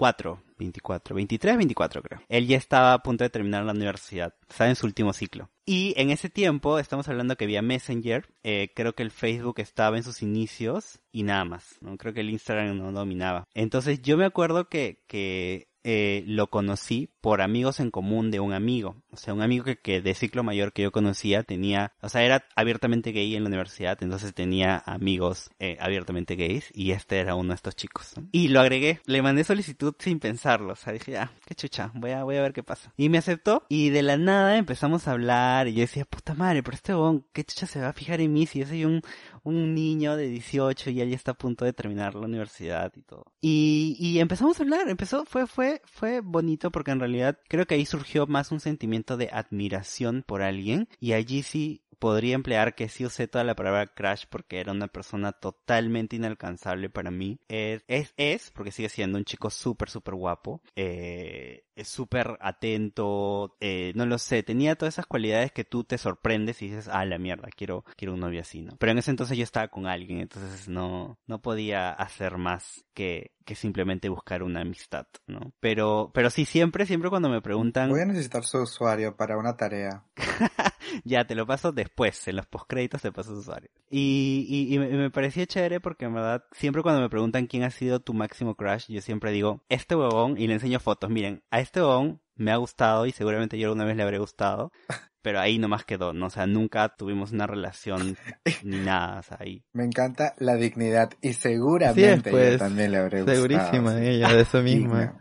[0.00, 2.20] 24, 24, 23, 24 creo.
[2.28, 5.50] Él ya estaba a punto de terminar la universidad, estaba en su último ciclo.
[5.66, 9.96] Y en ese tiempo, estamos hablando que había Messenger, eh, creo que el Facebook estaba
[9.96, 11.96] en sus inicios y nada más, ¿no?
[11.96, 13.46] Creo que el Instagram no dominaba.
[13.54, 18.52] Entonces yo me acuerdo que, que eh, lo conocí por amigos en común de un
[18.52, 18.96] amigo.
[19.12, 22.22] O sea, un amigo que, que, de ciclo mayor que yo conocía tenía, o sea,
[22.22, 27.34] era abiertamente gay en la universidad, entonces tenía amigos eh, abiertamente gays y este era
[27.34, 28.14] uno de estos chicos.
[28.32, 32.12] Y lo agregué, le mandé solicitud sin pensarlo, o sea, dije, ah, qué chucha, voy
[32.12, 32.92] a, voy a ver qué pasa.
[32.96, 36.62] Y me aceptó y de la nada empezamos a hablar y yo decía, puta madre,
[36.62, 39.02] pero este bon, qué chucha se va a fijar en mí si yo soy un,
[39.42, 43.32] un niño de 18 y él está a punto de terminar la universidad y todo.
[43.40, 47.74] Y, y empezamos a hablar, empezó, fue, fue, fue bonito porque en realidad creo que
[47.74, 52.88] ahí surgió más un sentimiento de admiración por alguien y allí sí podría emplear que
[52.88, 57.38] sí usé toda la palabra crash porque era una persona totalmente inalcanzable para mí.
[57.46, 60.62] Es, es, es porque sigue siendo un chico súper, súper guapo.
[60.74, 65.96] Eh, es súper atento, eh, no lo sé, tenía todas esas cualidades que tú te
[65.98, 68.76] sorprendes y dices, ah, la mierda, quiero, quiero un novio así, ¿no?
[68.78, 73.32] Pero en ese entonces yo estaba con alguien, entonces no, no podía hacer más que,
[73.46, 75.52] que simplemente buscar una amistad, ¿no?
[75.60, 77.88] Pero, pero sí, siempre, siempre cuando me preguntan...
[77.88, 80.04] Voy a necesitar su usuario para una tarea.
[81.04, 83.70] ya, te lo paso después, en los postcréditos te paso su usuario.
[83.90, 87.62] Y, y, y me, me, parecía chévere porque en verdad, siempre cuando me preguntan quién
[87.64, 91.42] ha sido tu máximo crush, yo siempre digo, este huevón, y le enseño fotos, miren,
[91.50, 94.72] a este huevón me ha gustado y seguramente yo alguna vez le habré gustado.
[95.22, 96.26] Pero ahí nomás quedó, ¿no?
[96.26, 98.16] O sea, nunca tuvimos una relación
[98.64, 99.62] ni nada, o sea, ahí.
[99.74, 103.36] Me encanta la dignidad y seguramente sí, pues, yo también le habré gustado.
[103.36, 105.18] Segurísima ella, de eso misma.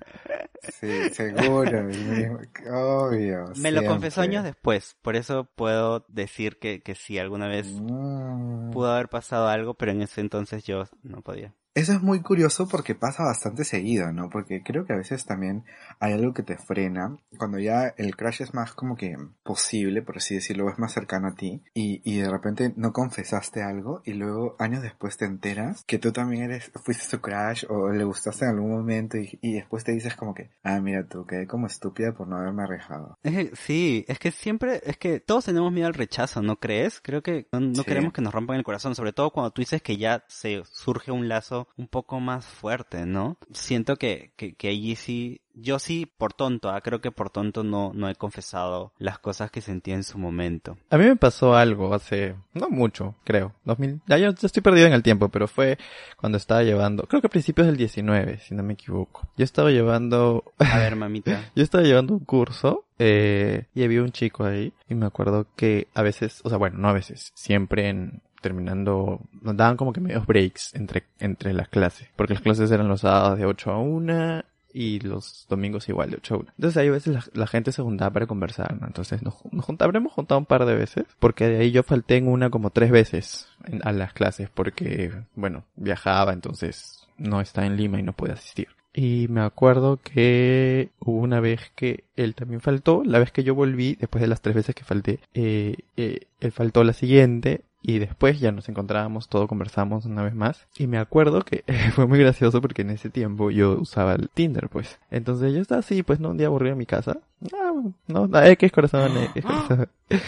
[0.63, 1.79] Sí, seguro,
[2.71, 3.47] obvio.
[3.47, 3.71] Me siempre.
[3.71, 8.71] lo confesó años después, por eso puedo decir que, que sí, alguna vez Mm.
[8.71, 11.53] pudo haber pasado algo, pero en ese entonces yo no podía.
[11.75, 14.29] Eso es muy curioso porque pasa bastante seguido, ¿no?
[14.29, 15.63] Porque creo que a veces también
[15.99, 20.17] hay algo que te frena cuando ya el crash es más como que posible, por
[20.17, 24.13] así decirlo, es más cercano a ti y, y de repente no confesaste algo y
[24.13, 28.45] luego años después te enteras que tú también eres, fuiste su crash o le gustaste
[28.45, 31.67] en algún momento y, y después te dices como que, ah, mira tú, quedé como
[31.67, 33.17] estúpida por no haberme arriesgado.
[33.53, 36.99] Sí, es que siempre, es que todos tenemos miedo al rechazo, ¿no crees?
[36.99, 37.83] Creo que no, no Sí.
[37.85, 41.11] queremos que nos rompan el corazón, sobre todo cuando tú dices que ya se surge
[41.11, 43.37] un lazo un poco más fuerte, ¿no?
[43.51, 47.63] Siento que, que, que allí sí, yo sí por tonto, ah, creo que por tonto
[47.63, 50.77] no, no he confesado las cosas que sentí en su momento.
[50.89, 54.87] A mí me pasó algo hace, no mucho, creo, 2000, ya yo, yo estoy perdido
[54.87, 55.77] en el tiempo, pero fue
[56.17, 59.27] cuando estaba llevando, creo que a principios del 19, si no me equivoco.
[59.37, 61.51] Yo estaba llevando, A ver, mamita.
[61.55, 65.87] yo estaba llevando un curso, eh, y había un chico ahí, y me acuerdo que
[65.93, 70.01] a veces, o sea, bueno, no a veces, siempre en, terminando, nos daban como que
[70.01, 73.79] medios breaks entre, entre las clases, porque las clases eran los sábados de 8 a
[73.79, 76.47] 1 y los domingos igual de 8 a 1.
[76.57, 78.87] Entonces ahí a veces la, gente se juntaba para conversar, ¿no?
[78.87, 82.49] Entonces nos, nos juntado un par de veces, porque de ahí yo falté en una
[82.49, 87.99] como tres veces en- a las clases, porque, bueno, viajaba, entonces no estaba en Lima
[87.99, 88.67] y no pude asistir.
[88.93, 93.53] Y me acuerdo que hubo una vez que él también faltó, la vez que yo
[93.53, 97.99] volví, después de las tres veces que falté, eh, eh, él faltó la siguiente, y
[97.99, 100.67] después ya nos encontrábamos, todo conversamos una vez más.
[100.77, 101.63] Y me acuerdo que
[101.95, 104.99] fue muy gracioso porque en ese tiempo yo usaba el Tinder, pues.
[105.11, 107.17] Entonces yo estaba así, pues no, un día aburrido en mi casa.
[107.53, 107.71] Ah,
[108.07, 109.89] no, no, X corazón, X corazón.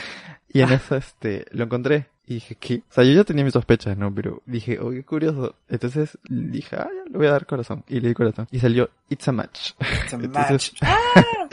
[0.53, 2.07] Y en eso, este, lo encontré.
[2.27, 2.83] Y dije, ¿qué?
[2.89, 4.13] O sea, yo ya tenía mis sospechas, ¿no?
[4.13, 5.55] Pero dije, oh, qué curioso.
[5.69, 7.85] Entonces dije, ah, ya, le voy a dar corazón.
[7.87, 8.47] Y le di corazón.
[8.51, 9.71] Y salió, it's a match.
[9.79, 10.91] It's a Entonces- match.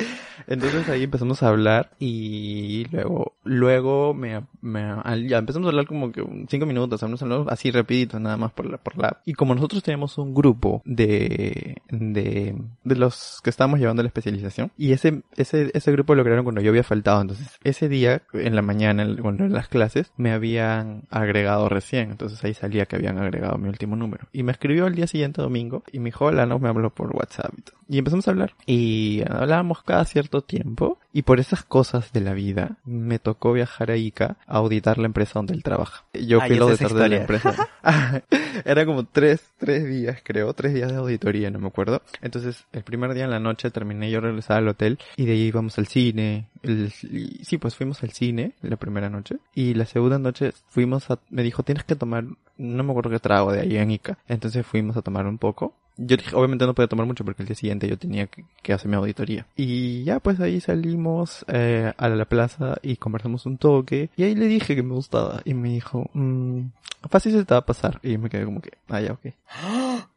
[0.49, 4.81] Entonces ahí empezamos a hablar y luego, luego me, me,
[5.29, 7.05] ya empezamos a hablar como que cinco minutos,
[7.49, 11.77] así rapidito, nada más por la, por la, y como nosotros teníamos un grupo de,
[11.91, 16.45] de, de los que estábamos llevando la especialización, y ese, ese, ese grupo lo crearon
[16.45, 20.33] cuando yo había faltado, entonces ese día, en la mañana, cuando en las clases, me
[20.33, 24.87] habían agregado recién, entonces ahí salía que habían agregado mi último número, y me escribió
[24.87, 27.77] el día siguiente domingo, y me dijo, hola, no, me habló por WhatsApp y todo.
[27.91, 32.33] Y empezamos a hablar, y hablábamos cada cierto tiempo, y por esas cosas de la
[32.35, 36.05] vida, me tocó viajar a Ica a auditar la empresa donde él trabaja.
[36.15, 37.69] Yo fui el auditor de la empresa.
[38.65, 42.03] Era como tres, tres días, creo, tres días de auditoría, no me acuerdo.
[42.23, 45.43] Entonces, el primer día en la noche terminé, yo regresaba al hotel, y de ahí
[45.43, 46.49] íbamos al cine.
[46.63, 49.37] El- y- sí, pues fuimos al cine la primera noche.
[49.55, 52.25] Y la segunda noche fuimos a, me dijo, tienes que tomar,
[52.57, 54.19] no me acuerdo qué trago de ahí en Ica.
[54.29, 55.75] Entonces fuimos a tomar un poco.
[55.99, 58.73] Yo dije, obviamente no podía tomar mucho porque el día siguiente yo tenía que, que
[58.73, 59.47] hacer mi auditoría.
[59.57, 64.09] Y ya pues ahí salimos eh, a la plaza y conversamos un toque.
[64.17, 65.43] Y ahí le dije que me gustaba.
[65.45, 66.63] Y me dijo, mmm,
[67.11, 67.99] fácil se te va a pasar.
[68.03, 69.27] Y me quedé como que, ah, ya, ok.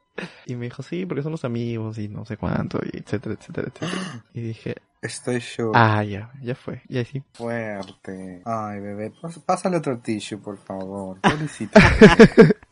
[0.46, 4.24] Y me dijo, sí, porque somos amigos y no sé cuánto, y etcétera, etcétera, etcétera.
[4.34, 5.72] Y dije, Estoy shook.
[5.74, 6.82] ah, ya, ya fue.
[6.88, 7.24] Y así.
[7.34, 8.44] Fuerte.
[8.46, 9.12] Ay, bebé,
[9.46, 11.20] pásale otro tissue, por favor.
[11.22, 11.80] Pobrecito.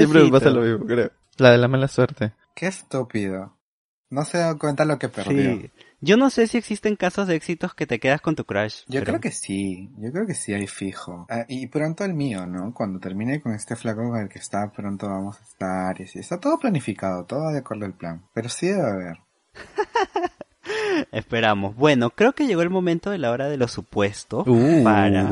[0.00, 1.10] Siempre me pasa lo mismo, creo.
[1.38, 2.32] La de la mala suerte.
[2.54, 3.56] Qué estúpido.
[4.10, 5.56] No se da cuenta lo que perdió.
[5.58, 5.70] Sí.
[6.02, 8.82] Yo no sé si existen casos de éxitos que te quedas con tu crush.
[8.88, 11.26] Yo pero- creo que sí, yo creo que sí hay fijo.
[11.30, 12.74] Ah, y pronto el mío, ¿no?
[12.74, 16.18] Cuando termine con este flaco con el que está, pronto vamos a estar y así.
[16.18, 18.22] Está todo planificado, todo de acuerdo al plan.
[18.34, 19.18] Pero sí debe haber.
[21.12, 21.74] Esperamos.
[21.76, 25.30] Bueno, creo que llegó el momento de la hora de lo supuesto Uh, para...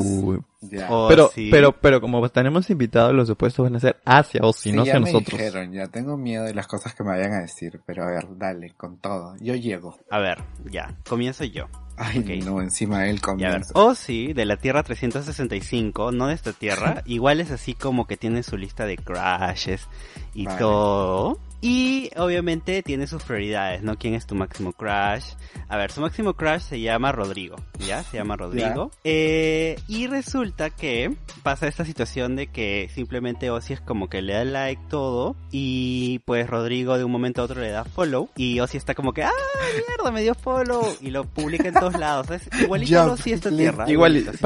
[0.62, 0.88] Ya.
[0.90, 1.48] Oh, pero, sí.
[1.50, 4.84] pero, pero como tenemos invitados, los supuestos van a ser hacia o si Sí, no
[4.84, 5.38] ya hacia me nosotros.
[5.40, 8.26] dijeron, ya tengo miedo de las cosas que me vayan a decir, pero a ver,
[8.36, 9.34] dale, con todo.
[9.40, 9.96] Yo llego.
[10.10, 11.64] A ver, ya, comienzo yo.
[11.96, 12.44] Ay, Ok.
[12.44, 13.72] no, encima él comienza.
[13.74, 18.18] oh sí, de la Tierra 365, no de esta Tierra, igual es así como que
[18.18, 19.88] tiene su lista de crashes
[20.34, 20.58] y Vale.
[20.58, 21.38] todo.
[21.62, 23.98] Y obviamente tiene sus prioridades, ¿no?
[23.98, 25.34] ¿Quién es tu máximo crush?
[25.68, 27.56] A ver, su máximo crush se llama Rodrigo,
[27.86, 28.02] ¿ya?
[28.02, 28.90] Se llama Rodrigo.
[29.04, 34.32] Eh, y resulta que pasa esta situación de que simplemente Ozzy es como que le
[34.32, 38.58] da like todo y pues Rodrigo de un momento a otro le da follow y
[38.60, 39.30] Ozzy está como que, ¡ah,
[39.88, 40.96] mierda, me dio follow!
[41.02, 42.30] Y lo publica en todos lados.
[42.30, 43.84] Es igualito a Ozzy esta tierra.
[43.86, 44.38] Igual- igualito, sí.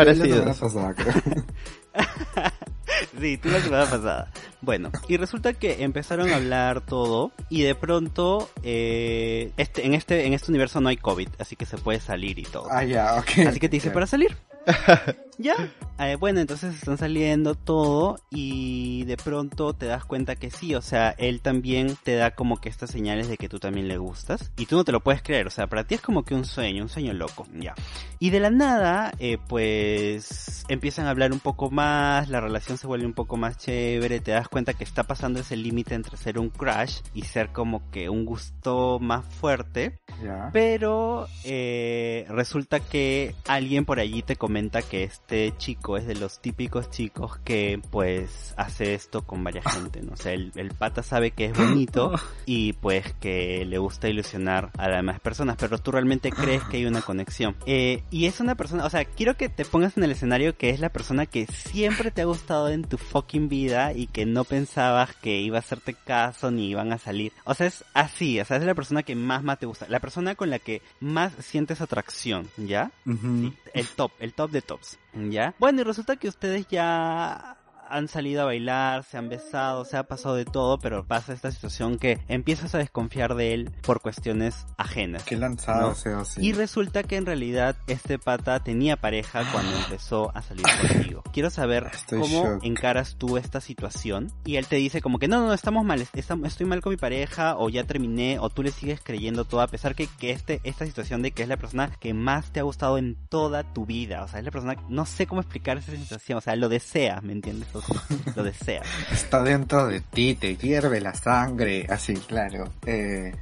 [3.20, 4.30] Sí, tú la semana pasada.
[4.60, 10.26] Bueno, y resulta que empezaron a hablar todo y de pronto eh, este, en este
[10.26, 12.68] en este universo no hay COVID, así que se puede salir y todo.
[12.70, 13.46] Ah, ya, ok.
[13.48, 14.36] Así que te dice para salir.
[15.38, 15.54] ya.
[15.98, 20.82] Eh, bueno, entonces están saliendo todo y de pronto te das cuenta que sí, o
[20.82, 24.50] sea, él también te da como que estas señales de que tú también le gustas
[24.56, 26.44] y tú no te lo puedes creer, o sea, para ti es como que un
[26.44, 27.74] sueño, un sueño loco, ya.
[28.18, 32.88] Y de la nada, eh, pues empiezan a hablar un poco más, la relación se
[32.88, 36.40] vuelve un poco más chévere, te das cuenta que está pasando ese límite entre ser
[36.40, 40.00] un crush y ser como que un gusto más fuerte.
[40.24, 40.50] Ya.
[40.52, 44.53] Pero eh, resulta que alguien por allí te comenta
[44.88, 50.00] que este chico es de los típicos chicos que pues hace esto con varias gente,
[50.00, 50.12] ¿no?
[50.12, 52.12] O sea, el, el pata sabe que es bonito
[52.46, 56.76] y pues que le gusta ilusionar a las demás personas, pero tú realmente crees que
[56.76, 57.56] hay una conexión.
[57.66, 60.70] Eh, y es una persona, o sea, quiero que te pongas en el escenario que
[60.70, 64.44] es la persona que siempre te ha gustado en tu fucking vida y que no
[64.44, 67.32] pensabas que iba a hacerte caso ni iban a salir.
[67.44, 69.98] O sea, es así, o sea, es la persona que más más te gusta, la
[69.98, 72.92] persona con la que más sientes atracción, ¿ya?
[73.04, 73.52] Ujú.
[73.72, 75.54] El top, el top de tops, ¿ya?
[75.58, 77.56] Bueno, y resulta que ustedes ya
[77.88, 81.50] han salido a bailar, se han besado, se ha pasado de todo, pero pasa esta
[81.50, 85.22] situación que empiezas a desconfiar de él por cuestiones ajenas.
[85.24, 85.94] Qué lanzado No.
[85.94, 86.44] sea así.
[86.44, 91.22] Y resulta que en realidad este pata tenía pareja cuando empezó a salir contigo.
[91.32, 92.64] Quiero saber Estoy cómo shock.
[92.64, 94.32] encaras tú esta situación.
[94.44, 96.96] Y él te dice como que no, no, no, estamos mal, estoy mal con mi
[96.96, 100.60] pareja, o ya terminé, o tú le sigues creyendo todo, a pesar que, que este,
[100.64, 103.86] esta situación de que es la persona que más te ha gustado en toda tu
[103.86, 104.22] vida.
[104.24, 107.22] O sea, es la persona, no sé cómo explicar esa sensación, o sea, lo deseas,
[107.22, 107.68] ¿me entiendes?
[108.36, 108.86] Lo deseas.
[109.12, 111.86] Está dentro de ti, te hierve la sangre.
[111.88, 112.68] Así, claro.
[112.86, 113.32] Eh,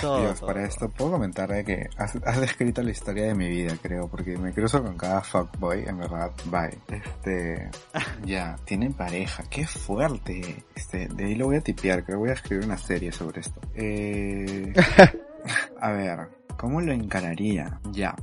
[0.00, 3.34] Todo, Dios, todo, para esto puedo comentar de que has, has descrito la historia de
[3.34, 6.78] mi vida, creo, porque me cruzo con cada fuckboy, en verdad, bye.
[6.88, 7.70] Este,
[8.24, 10.64] ya, tienen pareja, qué fuerte.
[10.74, 13.40] Este, de ahí lo voy a tipear, creo que voy a escribir una serie sobre
[13.40, 13.60] esto.
[13.74, 14.72] Eh,
[15.80, 17.80] a ver, ¿cómo lo encararía?
[17.92, 18.14] Ya.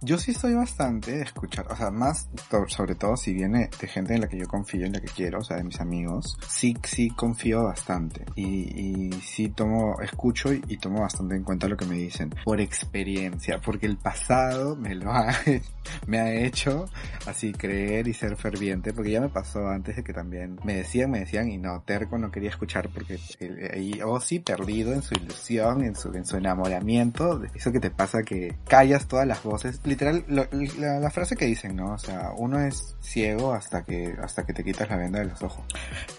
[0.00, 3.86] Yo sí soy bastante de escuchar, o sea, más to- sobre todo si viene de
[3.88, 6.36] gente en la que yo confío, en la que quiero, o sea, de mis amigos,
[6.48, 8.24] sí, sí confío bastante.
[8.34, 12.30] Y, y sí tomo, escucho y, y tomo bastante en cuenta lo que me dicen
[12.44, 15.32] por experiencia, porque el pasado me lo ha,
[16.06, 16.86] me ha hecho
[17.26, 21.10] así creer y ser ferviente, porque ya me pasó antes de que también me decían,
[21.10, 23.18] me decían y no, terco no quería escuchar porque
[24.04, 28.22] o sí, perdido en su ilusión, en su, en su enamoramiento, eso que te pasa
[28.22, 29.53] que callas todas las voces,
[29.84, 30.46] literal, lo-
[30.78, 31.92] la, la frase que dicen, ¿no?
[31.94, 35.42] O sea, uno es ciego hasta que, hasta que te quitas la venda de los
[35.42, 35.64] ojos.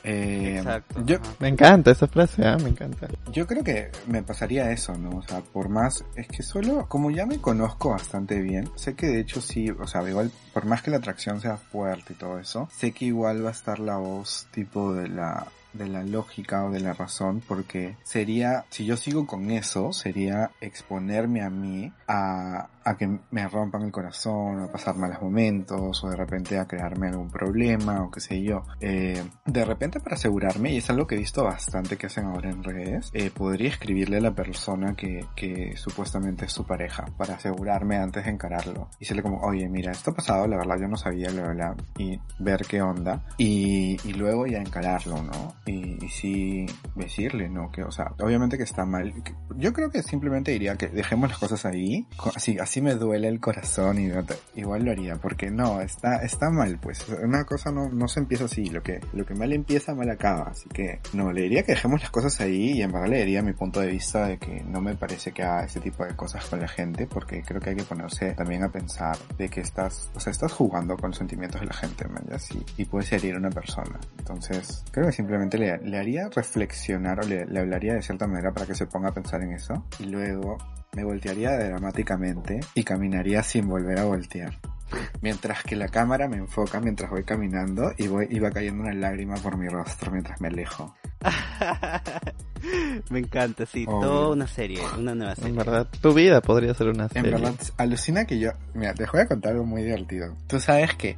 [0.04, 1.04] Eh, Exacto.
[1.06, 1.18] yo.
[1.40, 2.58] Me encanta esa frase, ¿ah?
[2.62, 3.08] me encanta.
[3.32, 5.18] yo creo que me pasaría eso, ¿no?
[5.18, 9.08] O sea, por más, es que solo, como ya me conozco bastante bien, sé que
[9.08, 12.40] de hecho sí, o sea, igual, por más que la atracción sea fuerte y todo
[12.40, 16.64] eso, sé que igual va a estar la voz tipo de la, de la lógica
[16.64, 21.92] o de la razón porque sería, si yo sigo con eso, sería exponerme a mí
[22.08, 26.68] a, a que me rompan el corazón, a pasar malos momentos, o de repente a
[26.68, 28.64] crearme algún problema, o qué sé yo.
[28.80, 32.50] Eh, de repente para asegurarme, y es algo que he visto bastante que hacen ahora
[32.50, 37.36] en redes, eh, podría escribirle a la persona que, que supuestamente es su pareja, para
[37.36, 38.90] asegurarme antes de encararlo.
[39.00, 41.76] Y decirle como, oye, mira, esto ha pasado, la verdad yo no sabía, bla, bla,
[41.98, 45.56] y ver qué onda, y, y luego ya encararlo, ¿no?
[45.66, 46.66] Y, y sí
[46.96, 47.72] decirle, ¿no?
[47.72, 49.12] Que, o sea, obviamente que está mal.
[49.58, 53.30] Yo creo que simplemente diría que dejemos las cosas ahí, co- así, así me duele
[53.30, 54.12] el corazón y
[54.60, 57.08] igual lo haría, porque no, está, está mal, pues.
[57.08, 60.50] Una cosa no, no se empieza así, lo que, lo que mal empieza, mal acaba,
[60.50, 63.42] así que no, le diría que dejemos las cosas ahí y en verdad le diría
[63.42, 66.46] mi punto de vista de que no me parece que haga ese tipo de cosas
[66.48, 70.12] con la gente, porque creo que hay que ponerse también a pensar de que estás,
[70.14, 73.10] o sea, estás jugando con los sentimientos de la gente, man, ya, sí, y puedes
[73.14, 73.98] herir a una persona.
[74.20, 78.66] Entonces, creo que simplemente le, le haría reflexionar o le hablaría de cierta manera para
[78.66, 80.58] que se ponga a pensar en eso y luego
[80.96, 84.58] me voltearía dramáticamente y caminaría sin volver a voltear.
[85.22, 89.36] Mientras que la cámara me enfoca mientras voy caminando y voy, iba cayendo una lágrima
[89.36, 90.96] por mi rostro mientras me alejo.
[93.10, 94.00] Me encanta, sí, Obvio.
[94.08, 95.52] toda una serie, una nueva serie.
[95.52, 97.32] En verdad, tu vida podría ser una En serie.
[97.32, 98.52] verdad, alucina que yo...
[98.74, 100.36] Mira, te voy a contar algo muy divertido.
[100.48, 101.18] Tú sabes que...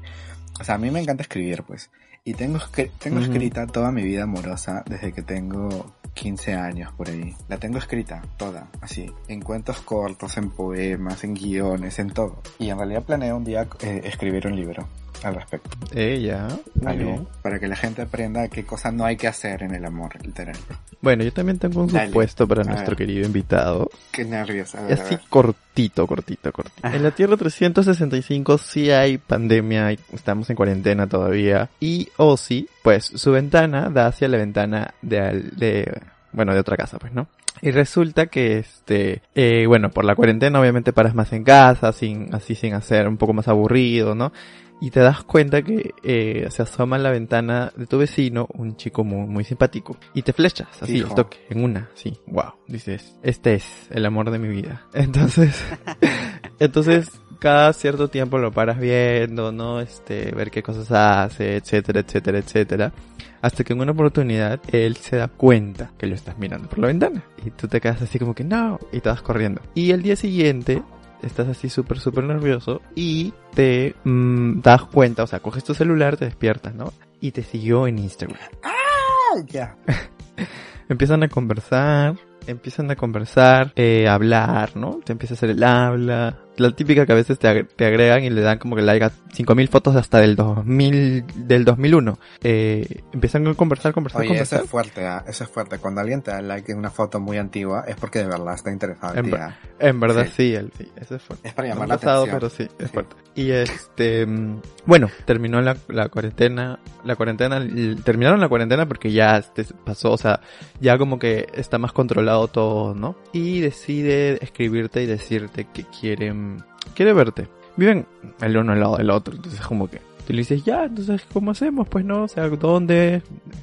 [0.59, 1.89] O sea, a mí me encanta escribir, pues.
[2.27, 2.59] Y tengo,
[2.99, 7.33] tengo escrita toda mi vida amorosa desde que tengo 15 años por ahí.
[7.47, 9.09] La tengo escrita, toda, así.
[9.29, 12.41] En cuentos cortos, en poemas, en guiones, en todo.
[12.59, 14.89] Y en realidad planeo un día eh, escribir un libro
[15.23, 15.69] al respecto.
[15.95, 16.47] Ella.
[16.75, 17.27] Bien.
[17.41, 20.55] para que la gente aprenda qué cosas no hay que hacer en el amor, literal.
[21.01, 22.07] Bueno, yo también tengo un Dale.
[22.07, 22.97] supuesto para A nuestro ver.
[22.97, 23.89] querido invitado.
[24.11, 24.73] Qué nervios.
[24.75, 25.23] A ver, a Así ver.
[25.29, 26.87] cortito, cortito, cortito.
[26.87, 31.69] En la Tierra 365 sí hay pandemia, estamos en cuarentena todavía.
[31.79, 36.01] Y Ozzy, pues su ventana da hacia la ventana de, al- de
[36.31, 37.27] bueno, de otra casa, pues, ¿no?
[37.61, 42.33] Y resulta que, este, eh, bueno, por la cuarentena obviamente paras más en casa, sin,
[42.35, 44.31] así sin hacer un poco más aburrido, ¿no?
[44.79, 48.75] Y te das cuenta que eh, se asoma en la ventana de tu vecino un
[48.75, 49.97] chico muy, muy simpático.
[50.13, 52.53] Y te flechas, así, al toque, en una, sí, wow.
[52.67, 54.85] Dices, este es el amor de mi vida.
[54.93, 55.63] Entonces,
[56.59, 57.09] entonces,
[57.39, 59.79] cada cierto tiempo lo paras viendo, ¿no?
[59.79, 62.93] Este, ver qué cosas hace, etcétera, etcétera, etcétera.
[63.41, 66.87] Hasta que en una oportunidad él se da cuenta que lo estás mirando por la
[66.87, 67.23] ventana.
[67.45, 69.61] Y tú te quedas así como que no, y te vas corriendo.
[69.75, 70.81] Y el día siguiente
[71.21, 76.17] estás así súper, súper nervioso y te mm, das cuenta, o sea, coges tu celular,
[76.17, 76.93] te despiertas, ¿no?
[77.19, 78.37] Y te siguió en Instagram.
[78.63, 79.75] Ah, ya.
[80.89, 82.15] Empiezan a conversar,
[82.45, 84.99] empiezan a conversar, eh, a hablar, ¿no?
[85.03, 86.39] Te empieza a hacer el habla.
[86.57, 89.05] La típica que a veces te, ag- te agregan y le dan como que like
[89.05, 92.17] a 5000 fotos hasta del 2000, del 2001.
[92.43, 94.63] Eh, empiezan a conversar, conversar, Oye, eso conversar.
[94.63, 95.23] es fuerte, ¿ah?
[95.27, 95.77] eso es fuerte.
[95.77, 98.71] Cuando alguien te da like en una foto muy antigua es porque de verdad está
[98.71, 99.31] interesado en En ti.
[99.31, 99.57] ver- ¿ah?
[99.79, 100.31] En verdad Sí.
[100.35, 101.47] sí, el- sí, eso es fuerte.
[101.47, 102.39] Es para No llamar ha la pasado, atención.
[102.39, 102.93] pero sí, es Sí.
[102.93, 103.15] fuerte.
[103.35, 107.59] Y este, mm, bueno, terminó la, la cuarentena, la cuarentena,
[108.03, 110.41] terminaron la cuarentena porque ya este, pasó, o sea,
[110.81, 113.15] ya como que está más controlado todo, ¿no?
[113.33, 116.46] Y decide escribirte y decirte que quieren,
[116.95, 117.47] quiere verte.
[117.75, 118.05] Viven
[118.41, 121.51] el uno al lado del otro, entonces como que tú le dices, ya, entonces, ¿cómo
[121.51, 121.87] hacemos?
[121.87, 123.21] Pues no, o sea, ¿dónde?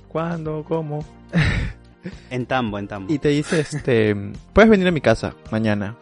[0.08, 0.64] ¿Cuándo?
[0.66, 1.04] ¿Cómo?
[2.30, 3.12] En Tambo, en Tambo.
[3.12, 4.14] Y te dice, este,
[4.52, 5.96] puedes venir a mi casa mañana.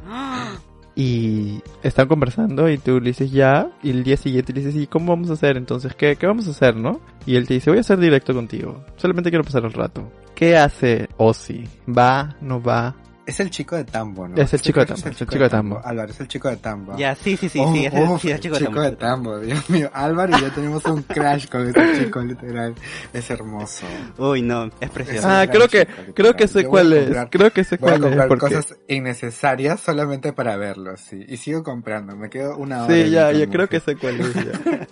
[0.95, 4.87] Y están conversando y tú le dices ya, y el día siguiente le dices, ¿y
[4.87, 5.57] cómo vamos a hacer?
[5.57, 7.01] Entonces, ¿qué, qué vamos a hacer, no?
[7.25, 10.11] Y él te dice, voy a ser directo contigo, solamente quiero pasar el rato.
[10.35, 11.65] ¿Qué hace Ozzy?
[11.89, 12.37] ¿Va?
[12.41, 12.95] ¿No va?
[13.25, 14.37] Es el chico de Tambo, ¿no?
[14.37, 15.81] Es el Sí, chico de Tambo, es el chico de Tambo.
[15.85, 16.97] Álvaro, es el chico de Tambo.
[16.99, 18.97] Ya, sí, sí, sí, Oh, sí, ese oh, sí, es el chico, chico de de
[18.97, 19.89] Tambo, Dios mío.
[19.95, 22.75] Álvaro y yo tenemos un crash con ese chico, literal.
[23.13, 23.87] Es hermoso.
[24.19, 25.21] Uy, no, es precioso.
[25.21, 27.77] Es Ah, creo que, chico, creo que sé Yo cuál es, comprar- creo que sé
[27.77, 28.55] Voy a cuál es, comprar porque...
[28.57, 31.25] cosas innecesarias solamente para verlo, sí.
[31.29, 32.93] Y sigo comprando, me quedo una hora.
[32.95, 34.53] Sí, ya, ya creo que sé cuál es, ya.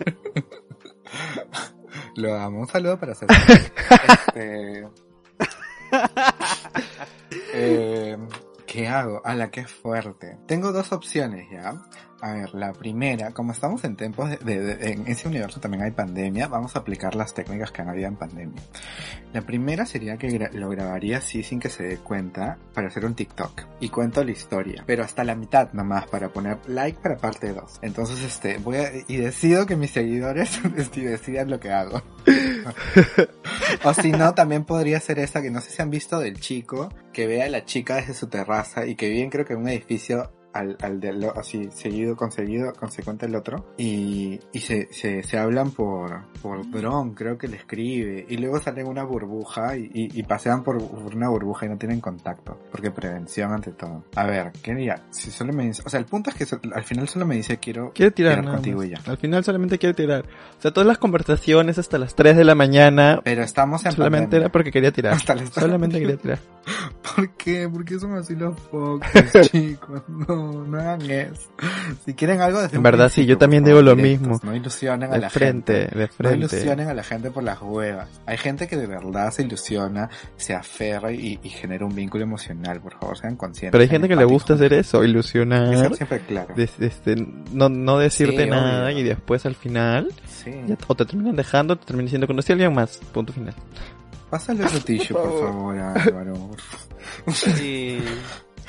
[2.15, 2.61] Lo amo.
[2.61, 3.29] Un saludo para hacer.
[4.29, 4.87] este...
[7.55, 8.17] eh,
[8.67, 9.21] ¿Qué hago?
[9.25, 10.39] A la que fuerte.
[10.47, 11.75] Tengo dos opciones ya.
[12.23, 15.83] A ver, la primera, como estamos en tiempos de, de- de- en ese universo también
[15.83, 18.63] hay pandemia, vamos a aplicar las técnicas que han habido en pandemia.
[19.33, 23.07] La primera sería que gra- lo grabaría así sin que se dé cuenta para hacer
[23.07, 27.17] un TikTok y cuento la historia, pero hasta la mitad nomás para poner like para
[27.17, 27.79] parte 2.
[27.83, 30.61] Entonces este voy a, y decido que mis seguidores
[30.95, 32.03] decidan lo que hago.
[33.85, 36.89] o si no, también podría ser esta que no sé si han visto del chico
[37.13, 39.69] que ve a la chica desde su terraza y que viven creo que en un
[39.69, 45.23] edificio al, al de lo- así, seguido, conseguido, consecuente el otro, y, y se, se,
[45.23, 49.91] se hablan por, por dron, creo que le escribe, y luego salen una burbuja y,
[49.95, 54.05] y, y pasean por una burbuja y no tienen contacto, porque prevención ante todo.
[54.17, 55.03] A ver, ¿qué diría?
[55.11, 57.37] Si solo me dice, o sea, el punto es que so- al final solo me
[57.37, 58.99] dice quiero, Quiere tirar quiero nada contigo y ya.
[59.07, 60.25] Al final solamente quiere tirar.
[60.59, 64.25] O sea, todas las conversaciones hasta las 3 de la mañana Pero estamos en solamente
[64.27, 64.45] pandemia.
[64.47, 65.15] era porque quería tirar.
[65.15, 66.39] Hasta Solamente quería tirar.
[67.17, 67.69] ¿Por qué?
[67.69, 69.07] ¿Por qué son así los pocos,
[69.51, 70.03] chicos?
[70.09, 71.51] No, no hagan eso.
[72.05, 74.41] Si quieren algo desde En verdad, sí, yo también digo lo directos, mismo.
[74.43, 75.99] No ilusionen a De la frente, gente.
[75.99, 76.39] de No frente.
[76.39, 78.09] ilusionen a la gente por las huevas.
[78.27, 82.81] Hay gente que de verdad se ilusiona, se aferra y, y genera un vínculo emocional.
[82.81, 83.73] Por favor, sean conscientes.
[83.73, 86.55] Pero hay gente que le gusta hacer eso, ilusionar, ser siempre claro.
[86.57, 87.17] des- este,
[87.53, 88.99] no, no decirte Sí, nada obvio.
[88.99, 90.53] y después al final Sí.
[90.67, 93.55] ya- o te terminan dejando, te terminan diciendo conocí a alguien más, punto final.
[94.31, 96.51] Pásale otro tissue, por favor, Álvaro.
[97.33, 97.99] Sí.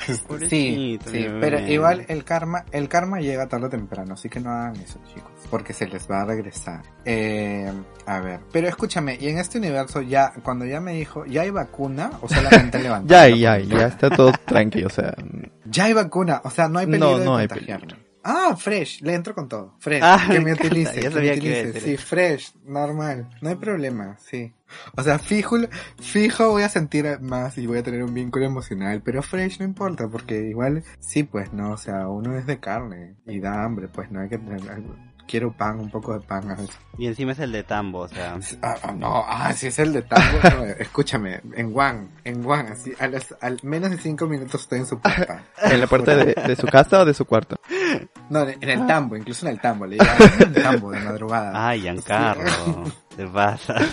[0.06, 4.40] Sí, Pobrecito, sí, pero igual el karma, el karma llega tarde o temprano, así que
[4.40, 6.82] no hagan eso, chicos, porque se les va a regresar.
[7.04, 7.72] Eh,
[8.06, 11.50] a ver, pero escúchame, y en este universo ya, cuando ya me dijo, ¿ya hay
[11.50, 13.12] vacuna o solamente levantando?
[13.12, 15.14] Ya, ya, ya está todo tranquilo, o sea,
[15.64, 17.86] Ya hay vacuna, o sea, no hay peligro No, de no hay contagiarme.
[17.86, 18.11] peligro.
[18.24, 19.74] Ah, fresh, le entro con todo.
[19.78, 21.80] Fresh, Ah, que me utilice, que sabía me utilice.
[21.80, 24.52] Sí, fresh, normal, no hay problema, sí.
[24.96, 25.56] O sea, fijo,
[26.00, 29.64] fijo voy a sentir más y voy a tener un vínculo emocional, pero fresh no
[29.66, 33.88] importa, porque igual, sí, pues no, o sea, uno es de carne y da hambre,
[33.88, 34.96] pues no hay que tener algo.
[35.32, 36.78] Quiero pan, un poco de pan a veces.
[36.98, 38.38] Y encima es el de Tambo, o sea.
[38.60, 42.92] Ah, ah, no, ah, si es el de no, escúchame, en Juan, en Juan, así,
[42.98, 45.42] a las, al menos de cinco minutos estoy en su puerta.
[45.62, 47.56] en la puerta de, de su casa o de su cuarto.
[48.28, 50.04] No, en el tambo, incluso en el tambo, le digo,
[50.38, 51.66] en el tambo de madrugada.
[51.66, 52.84] Ay, Giancarlo,
[53.16, 53.76] te pasa.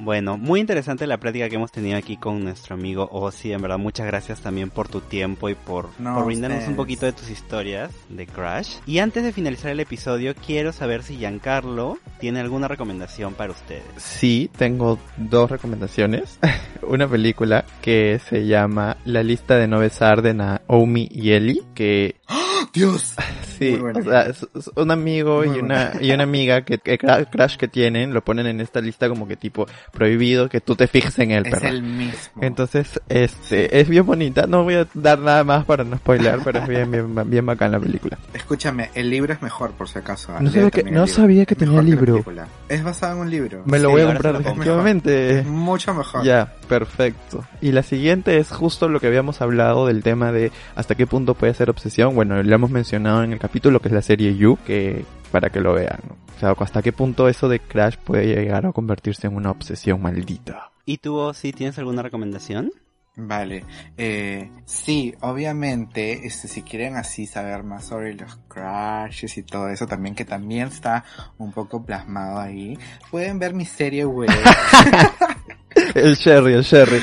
[0.00, 3.52] Bueno, muy interesante la plática que hemos tenido aquí con nuestro amigo Ozzy.
[3.52, 7.06] En verdad, muchas gracias también por tu tiempo y por, No, por brindarnos un poquito
[7.06, 8.78] de tus historias de Crash.
[8.86, 13.84] Y antes de finalizar el episodio, quiero saber si Giancarlo tiene alguna recomendación para ustedes.
[13.98, 16.38] Sí, tengo dos recomendaciones.
[16.82, 22.16] Una película que se llama La lista de no besar de Naomi y Eli, que
[22.72, 23.14] Dios.
[23.58, 27.28] sí, o sea, es, un amigo Muy y una y una amiga que, que cra-
[27.30, 30.86] crash que tienen lo ponen en esta lista como que tipo prohibido que tú te
[30.86, 32.42] fijes en él, Es el mismo.
[32.42, 34.46] Entonces, este, es bien bonita.
[34.46, 37.72] No voy a dar nada más para no spoiler, pero es bien, bien, bien bacán
[37.72, 38.18] la película.
[38.32, 40.32] Escúchame, el libro es mejor por si acaso.
[40.40, 42.24] No sabía que- no sabía que tenía mejor libro.
[42.68, 43.62] Es basado en un libro.
[43.66, 45.42] Me lo Sí, voy a comprar definitivamente.
[45.46, 46.24] Mucho mejor.
[46.24, 47.44] Ya, perfecto.
[47.60, 51.34] Y la siguiente es justo lo que habíamos hablado del tema de hasta qué punto
[51.34, 52.14] puede ser obsesión.
[52.14, 55.60] Bueno, lo hemos mencionado en el capítulo que es la serie You, que para que
[55.60, 56.16] lo vean, ¿no?
[56.36, 60.02] O sea, hasta qué punto eso de Crash puede llegar a convertirse en una obsesión
[60.02, 60.72] maldita.
[60.84, 62.72] ¿Y tú, Ozzy, tienes alguna recomendación?
[63.16, 63.64] Vale,
[63.96, 69.86] eh, sí, obviamente, este, si quieren así saber más sobre los crashes y todo eso
[69.86, 71.04] también, que también está
[71.38, 72.76] un poco plasmado ahí,
[73.12, 74.28] pueden ver mi serie web,
[75.94, 77.00] El Sherry, el Sherry.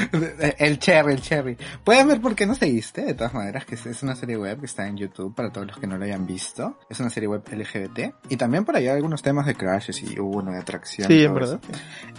[0.58, 1.58] el Cherry, el Cherry.
[1.84, 4.66] Pueden ver por qué no seguiste, de todas maneras, que es- una serie web que
[4.66, 6.80] está en YouTube para todos los que no lo hayan visto.
[6.90, 8.14] Es una serie web LGBT.
[8.30, 11.08] Y también por ahí hay algunos temas de crashes y hubo uno de atracción.
[11.08, 11.60] Sí, en verdad.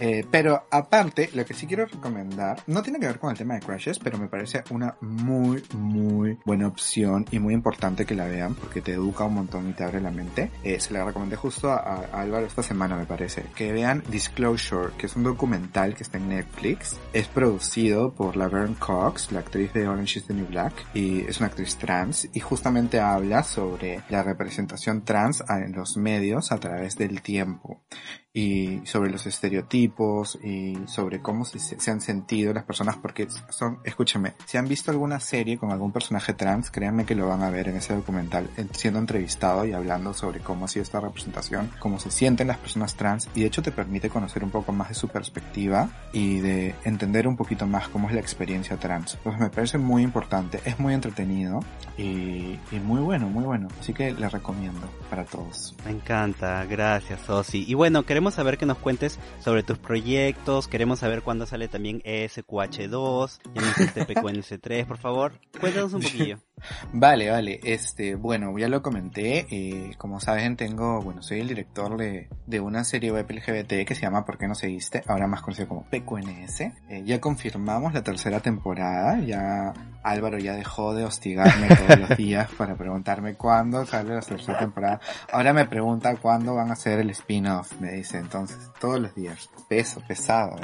[0.01, 3.55] Eh, pero aparte, lo que sí quiero recomendar, no tiene que ver con el tema
[3.55, 8.27] de crashes, pero me parece una muy, muy buena opción y muy importante que la
[8.27, 10.51] vean porque te educa un montón y te abre la mente.
[10.63, 11.79] Eh, se la recomendé justo a,
[12.13, 13.45] a Álvaro esta semana, me parece.
[13.55, 16.99] Que vean Disclosure, que es un documental que está en Netflix.
[17.13, 21.39] Es producido por Laverne Cox, la actriz de Orange is the New Black, y es
[21.39, 26.97] una actriz trans y justamente habla sobre la representación trans en los medios a través
[26.97, 27.83] del tiempo
[28.35, 33.81] y sobre los estereotipos y sobre cómo se, se han sentido las personas porque son,
[33.85, 37.51] escúchame, si han visto alguna serie con algún personaje trans, créanme que lo van a
[37.51, 41.99] ver en ese documental siendo entrevistado y hablando sobre cómo ha sido esta representación, cómo
[41.99, 44.95] se sienten las personas trans y de hecho te permite conocer un poco más de
[44.95, 49.15] su perspectiva y de entender un poquito más cómo es la experiencia trans.
[49.15, 51.61] Entonces me parece muy importante, es muy entretenido
[51.97, 53.69] y, y muy bueno, muy bueno.
[53.81, 55.75] Así que le recomiendo para todos.
[55.85, 57.67] Me encanta, gracias Ozzy.
[57.69, 62.01] Y bueno, queremos saber que nos cuentes sobre tus proyectos, queremos saber cuándo sale también
[62.05, 66.39] E ESQH2, ya me hiciste PQNS3, por favor, cuéntanos un poquillo.
[66.93, 67.59] Vale, vale.
[67.65, 69.47] Este, bueno, ya lo comenté.
[69.51, 73.95] eh, como saben, tengo, bueno, soy el director de, de una serie web LGBT que
[73.97, 75.03] se llama ¿Por qué no seguiste?
[75.09, 76.61] Ahora más conocido como PQNS.
[76.61, 79.73] Eh, ya confirmamos la tercera temporada, ya
[80.05, 85.01] Álvaro ya dejó de hostigarme todos los días para preguntarme cuándo sale la tercera temporada.
[85.33, 89.49] Ahora me pregunta cuándo van a hacer el spin-off, me dice entonces, todos los días.
[89.69, 90.57] Peso, pesado.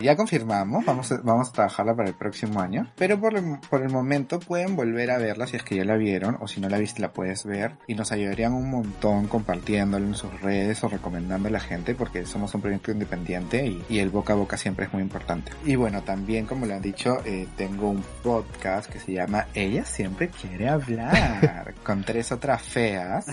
[0.00, 3.82] Ya confirmamos, vamos a, vamos a trabajarla para el próximo año, pero por el, por
[3.82, 6.68] el momento pueden volver a verla si es que ya la vieron o si no
[6.68, 10.88] la viste la puedes ver y nos ayudarían un montón compartiéndolo en sus redes o
[10.88, 14.56] recomendando a la gente porque somos un proyecto independiente y, y el boca a boca
[14.56, 15.52] siempre es muy importante.
[15.64, 19.84] Y bueno, también como le han dicho, eh, tengo un podcast que se llama Ella
[19.84, 23.26] siempre quiere hablar con tres otras feas,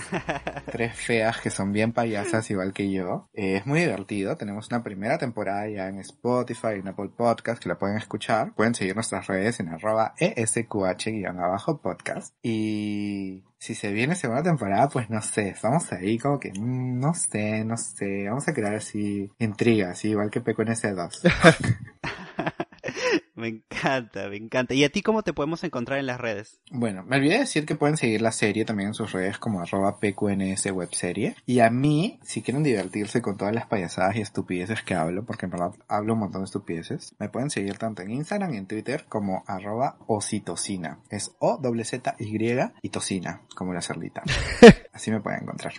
[0.70, 3.28] tres feas que son bien payasas igual que yo.
[3.34, 7.68] Eh, es muy divertido, tenemos una primera temporada ya en Spotify, en Apple Podcast que
[7.68, 8.52] la pueden escuchar.
[8.54, 12.32] Pueden seguir nuestras redes en arroba esqh-abajo podcast.
[12.44, 17.12] Y si se viene segunda temporada, pues no sé, estamos ahí como que, mm, no
[17.14, 21.28] sé, no sé, vamos a crear así intrigas, igual que PQNS2.
[23.42, 24.72] me encanta, me encanta.
[24.74, 26.60] ¿Y a ti cómo te podemos encontrar en las redes?
[26.70, 29.98] Bueno, me olvidé decir que pueden seguir la serie también en sus redes como arroba
[29.98, 31.34] PQNS webserie.
[31.44, 35.46] Y a mí, si quieren divertirse con todas las payasadas y estupideces que hablo, porque
[35.46, 38.66] en verdad hablo un montón de estupideces, me pueden seguir tanto en Instagram y en
[38.66, 41.00] Twitter como arroba ocitocina.
[41.10, 44.22] Es O-Z-Y y tocina, como la cerdita.
[44.92, 45.74] Así me pueden encontrar.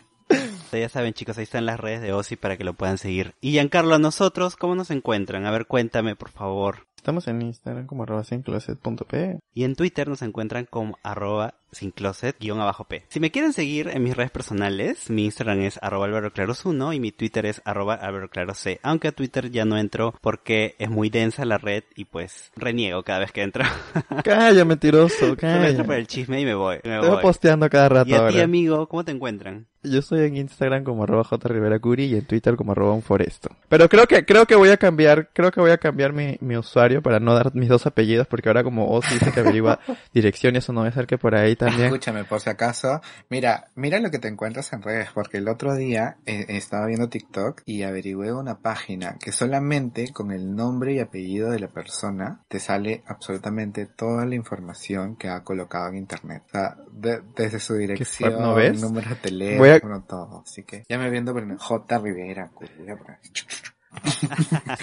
[0.79, 3.35] Ya saben chicos, ahí están las redes de Ozzy para que lo puedan seguir.
[3.41, 5.45] Y Giancarlo, a nosotros, ¿cómo nos encuentran?
[5.45, 6.87] A ver, cuéntame, por favor.
[7.03, 9.37] Estamos en Instagram como arroba sincloset.p.
[9.53, 13.03] Y en Twitter nos encuentran como arroba sincloset-p.
[13.09, 17.11] Si me quieren seguir en mis redes personales, mi Instagram es arroba alvaroclaros1 y mi
[17.11, 21.57] Twitter es arroba alvaroclaros Aunque a Twitter ya no entro porque es muy densa la
[21.57, 23.65] red y pues reniego cada vez que entro.
[24.23, 25.67] Calla, mentiroso, calla.
[25.67, 26.77] entro por el chisme y me voy.
[26.85, 27.21] Me Estoy voy.
[27.21, 29.67] posteando cada rato Y a ti, amigo, ¿cómo te encuentran?
[29.83, 33.49] Yo estoy en Instagram como arroba jriveracuri y en Twitter como arroba unforesto.
[33.69, 36.55] Pero creo que, creo que voy a cambiar, creo que voy a cambiar mi, mi
[36.55, 39.79] usuario para no dar mis dos apellidos porque ahora como Ozzy dice que averigua
[40.13, 41.85] dirección y eso no va a ser que por ahí también.
[41.87, 43.01] Escúchame, por si acaso.
[43.29, 47.09] Mira, mira lo que te encuentras en redes, porque el otro día eh, estaba viendo
[47.09, 52.41] TikTok y averigüé una página que solamente con el nombre y apellido de la persona
[52.47, 56.43] te sale absolutamente toda la información que ha colocado en internet.
[56.47, 60.43] O sea, de- desde su dirección, ¿no número de Voy teléfono, todo.
[60.45, 61.97] Así que ya me viendo por J.
[61.99, 62.49] Rivera.
[62.53, 63.19] culo, voy a poner-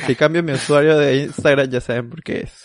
[0.07, 2.64] Si cambio mi usuario de Instagram ya saben por qué es.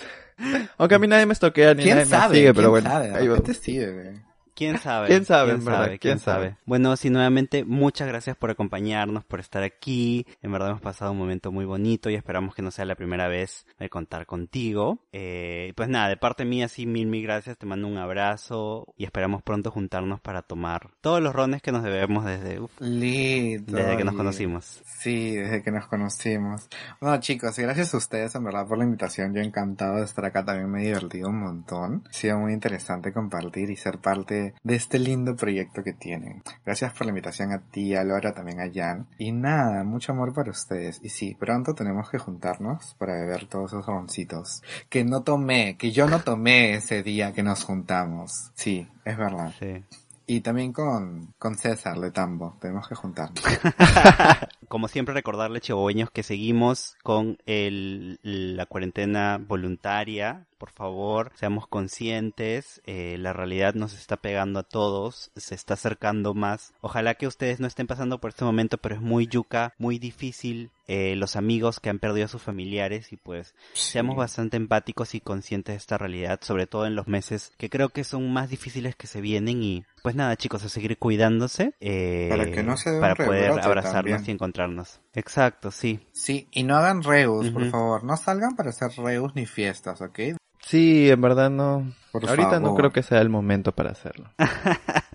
[0.78, 2.30] Aunque a mí nadie me estoquea ni ¿Quién nadie sabe?
[2.34, 2.90] me sigue, pero ¿Quién bueno.
[2.90, 3.06] sabe?
[3.16, 3.36] Ahí va.
[3.38, 4.22] repente sí, bebé.
[4.66, 5.08] ¿Quién sabe?
[5.08, 5.88] ¿Quién sabe, verdad?
[5.88, 6.50] ¿Quién, ¿Quién sabe?
[6.50, 6.58] sabe?
[6.66, 10.26] Bueno, sí, nuevamente, muchas gracias por acompañarnos, por estar aquí.
[10.42, 13.28] En verdad hemos pasado un momento muy bonito y esperamos que no sea la primera
[13.28, 15.00] vez de contar contigo.
[15.12, 17.58] Eh, pues nada, de parte mía, sí, mil, mil gracias.
[17.58, 21.84] Te mando un abrazo y esperamos pronto juntarnos para tomar todos los rones que nos
[21.84, 23.76] debemos desde, uf, Lindo.
[23.76, 24.82] desde que nos conocimos.
[24.86, 26.70] Sí, desde que nos conocimos.
[27.02, 29.34] Bueno, chicos, gracias a ustedes en verdad por la invitación.
[29.34, 30.46] Yo encantado de estar acá.
[30.46, 32.04] También me he divertido un montón.
[32.10, 36.44] Ha sido muy interesante compartir y ser parte de este lindo proyecto que tienen.
[36.66, 39.08] Gracias por la invitación a ti, a Laura, también a Jan.
[39.18, 41.00] Y nada, mucho amor para ustedes.
[41.04, 44.62] Y sí, pronto tenemos que juntarnos para beber todos esos roncitos.
[44.90, 48.52] Que no tomé, que yo no tomé ese día que nos juntamos.
[48.54, 49.54] Sí, es verdad.
[49.60, 49.84] Sí.
[50.28, 52.58] Y también con, con César de Tambo.
[52.60, 53.44] Tenemos que juntarnos.
[54.68, 60.46] Como siempre, recordarle, chihuahueños, que seguimos con el, la cuarentena voluntaria.
[60.58, 62.82] Por favor, seamos conscientes.
[62.86, 65.32] eh, la realidad nos está pegando a todos.
[65.36, 66.74] Se está acercando más.
[66.82, 70.72] Ojalá que ustedes no estén pasando por este momento, pero es muy yuca, muy difícil.
[70.88, 75.20] eh, los amigos que han perdido a sus familiares y pues seamos bastante empáticos y
[75.20, 78.96] conscientes de esta realidad, sobre todo en los meses que creo que son más difíciles
[78.96, 83.00] que se vienen y pues nada chicos, a seguir cuidándose eh, Para que no se
[83.00, 84.24] para poder abrazarnos también.
[84.28, 85.00] y encontrarnos.
[85.14, 86.00] Exacto, sí.
[86.14, 88.04] Sí, y no hagan reus, por favor.
[88.04, 90.20] No salgan para hacer reus ni fiestas, ¿ok?
[90.62, 91.92] Sí, en verdad no.
[92.12, 92.78] Por Ahorita no favor.
[92.78, 94.32] creo que sea el momento para hacerlo.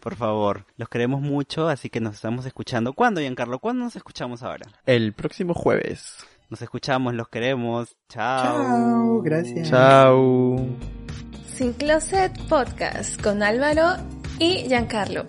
[0.00, 2.94] Por favor, los queremos mucho, así que nos estamos escuchando.
[2.94, 3.58] ¿Cuándo, Giancarlo?
[3.58, 4.64] ¿Cuándo nos escuchamos ahora?
[4.86, 6.16] El próximo jueves.
[6.48, 7.94] Nos escuchamos, los queremos.
[8.08, 8.42] Chao.
[8.62, 9.68] Chao, gracias.
[9.68, 10.56] Chao.
[11.54, 13.96] Sin Closet Podcast con Álvaro
[14.38, 15.26] y Giancarlo.